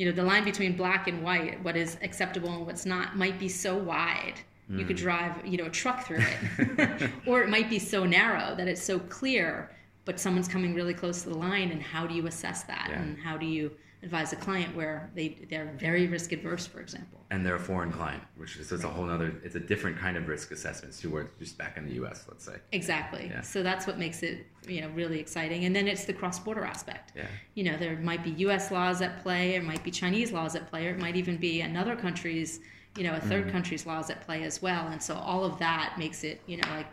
you 0.00 0.06
know 0.06 0.12
the 0.12 0.22
line 0.22 0.44
between 0.44 0.74
black 0.74 1.08
and 1.08 1.22
white 1.22 1.62
what 1.62 1.76
is 1.76 1.98
acceptable 2.00 2.48
and 2.48 2.66
what's 2.66 2.86
not 2.86 3.18
might 3.18 3.38
be 3.38 3.48
so 3.48 3.76
wide. 3.76 4.34
You 4.70 4.84
could 4.86 4.96
mm. 4.96 5.00
drive 5.00 5.44
you 5.44 5.58
know 5.58 5.66
a 5.66 5.70
truck 5.70 6.06
through 6.06 6.22
it. 6.22 7.10
Or 7.26 7.42
it 7.42 7.50
might 7.50 7.68
be 7.68 7.78
so 7.78 8.06
narrow 8.06 8.54
that 8.54 8.66
it's 8.66 8.82
so 8.82 8.98
clear 8.98 9.70
but 10.06 10.18
someone's 10.18 10.48
coming 10.48 10.74
really 10.74 10.94
close 10.94 11.22
to 11.24 11.28
the 11.28 11.36
line 11.36 11.70
and 11.70 11.82
how 11.82 12.06
do 12.06 12.14
you 12.14 12.26
assess 12.26 12.62
that? 12.62 12.86
Yeah. 12.88 13.02
and 13.02 13.18
how 13.18 13.36
do 13.36 13.44
you 13.44 13.72
advise 14.02 14.32
a 14.32 14.36
client 14.36 14.74
where 14.74 15.10
they 15.14 15.28
they're 15.50 15.74
very 15.78 16.06
risk 16.06 16.32
adverse, 16.32 16.66
for 16.66 16.80
example. 16.80 17.20
And 17.30 17.44
they're 17.44 17.56
a 17.56 17.60
foreign 17.60 17.92
client, 17.92 18.22
which 18.36 18.56
is 18.56 18.72
it's 18.72 18.84
a 18.84 18.88
whole 18.88 19.08
other 19.10 19.34
it's 19.44 19.54
a 19.56 19.60
different 19.60 19.98
kind 19.98 20.16
of 20.16 20.26
risk 20.26 20.50
assessment 20.52 20.94
to 20.98 21.10
where 21.10 21.22
it's 21.22 21.38
just 21.38 21.58
back 21.58 21.76
in 21.76 21.86
the 21.86 21.92
US, 22.02 22.24
let's 22.28 22.44
say. 22.44 22.56
Exactly. 22.72 23.28
Yeah. 23.30 23.42
So 23.42 23.62
that's 23.62 23.86
what 23.86 23.98
makes 23.98 24.22
it, 24.22 24.46
you 24.66 24.80
know, 24.80 24.88
really 24.90 25.20
exciting. 25.20 25.64
And 25.66 25.76
then 25.76 25.86
it's 25.86 26.04
the 26.04 26.12
cross-border 26.14 26.64
aspect. 26.64 27.12
Yeah. 27.14 27.26
You 27.54 27.64
know, 27.64 27.76
there 27.76 27.96
might 27.98 28.24
be 28.24 28.30
U.S. 28.30 28.70
laws 28.70 29.02
at 29.02 29.22
play, 29.22 29.54
it 29.54 29.64
might 29.64 29.84
be 29.84 29.90
Chinese 29.90 30.32
laws 30.32 30.56
at 30.56 30.68
play, 30.68 30.86
or 30.86 30.90
it 30.90 30.98
might 30.98 31.16
even 31.16 31.36
be 31.36 31.60
another 31.60 31.94
country's, 31.94 32.60
you 32.96 33.04
know, 33.04 33.14
a 33.14 33.20
3rd 33.20 33.42
Mm-hmm. 33.42 33.50
country's 33.50 33.86
laws 33.86 34.10
at 34.10 34.20
play 34.22 34.42
as 34.44 34.62
well. 34.62 34.88
And 34.88 35.02
so 35.02 35.14
all 35.14 35.44
of 35.44 35.58
that 35.58 35.96
makes 35.98 36.24
it, 36.24 36.40
you 36.46 36.56
know, 36.56 36.68
like 36.70 36.86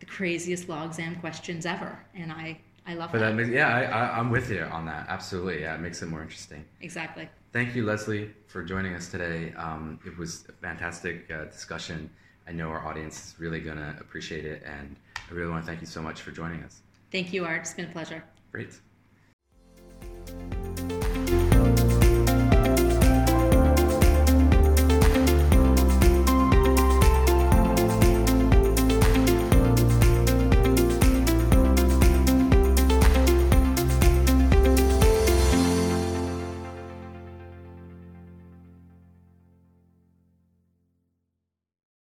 the 0.00 0.06
craziest 0.06 0.68
law 0.68 0.84
exam 0.84 1.16
questions 1.16 1.66
ever. 1.66 1.98
And 2.14 2.30
I, 2.32 2.58
I 2.88 2.94
love 2.94 3.12
But 3.12 3.18
that. 3.18 3.26
that 3.30 3.34
makes 3.36 3.50
yeah, 3.50 3.68
I, 3.68 3.82
I, 3.82 4.18
I'm 4.18 4.30
with 4.30 4.50
you 4.50 4.62
on 4.62 4.86
that. 4.86 5.06
Absolutely, 5.08 5.60
yeah, 5.60 5.74
it 5.74 5.80
makes 5.80 6.00
it 6.00 6.06
more 6.06 6.22
interesting. 6.22 6.64
exactly. 6.80 7.28
Thank 7.52 7.74
you, 7.74 7.84
Leslie, 7.84 8.30
for 8.46 8.62
joining 8.64 8.94
us 8.94 9.08
today. 9.10 9.52
Um, 9.56 10.00
it 10.06 10.16
was 10.16 10.46
a 10.48 10.52
fantastic 10.52 11.30
uh, 11.30 11.44
discussion. 11.44 12.10
I 12.46 12.52
know 12.52 12.70
our 12.70 12.86
audience 12.86 13.26
is 13.26 13.34
really 13.38 13.60
going 13.60 13.76
to 13.76 13.94
appreciate 14.00 14.46
it, 14.46 14.62
and 14.64 14.96
I 15.30 15.34
really 15.34 15.50
want 15.50 15.64
to 15.64 15.66
thank 15.66 15.82
you 15.82 15.86
so 15.86 16.00
much 16.00 16.22
for 16.22 16.30
joining 16.30 16.62
us. 16.62 16.80
Thank 17.12 17.32
you, 17.32 17.44
Art. 17.44 17.60
It's 17.60 17.74
been 17.74 17.86
a 17.86 17.92
pleasure. 17.92 18.24
Great. 18.52 18.70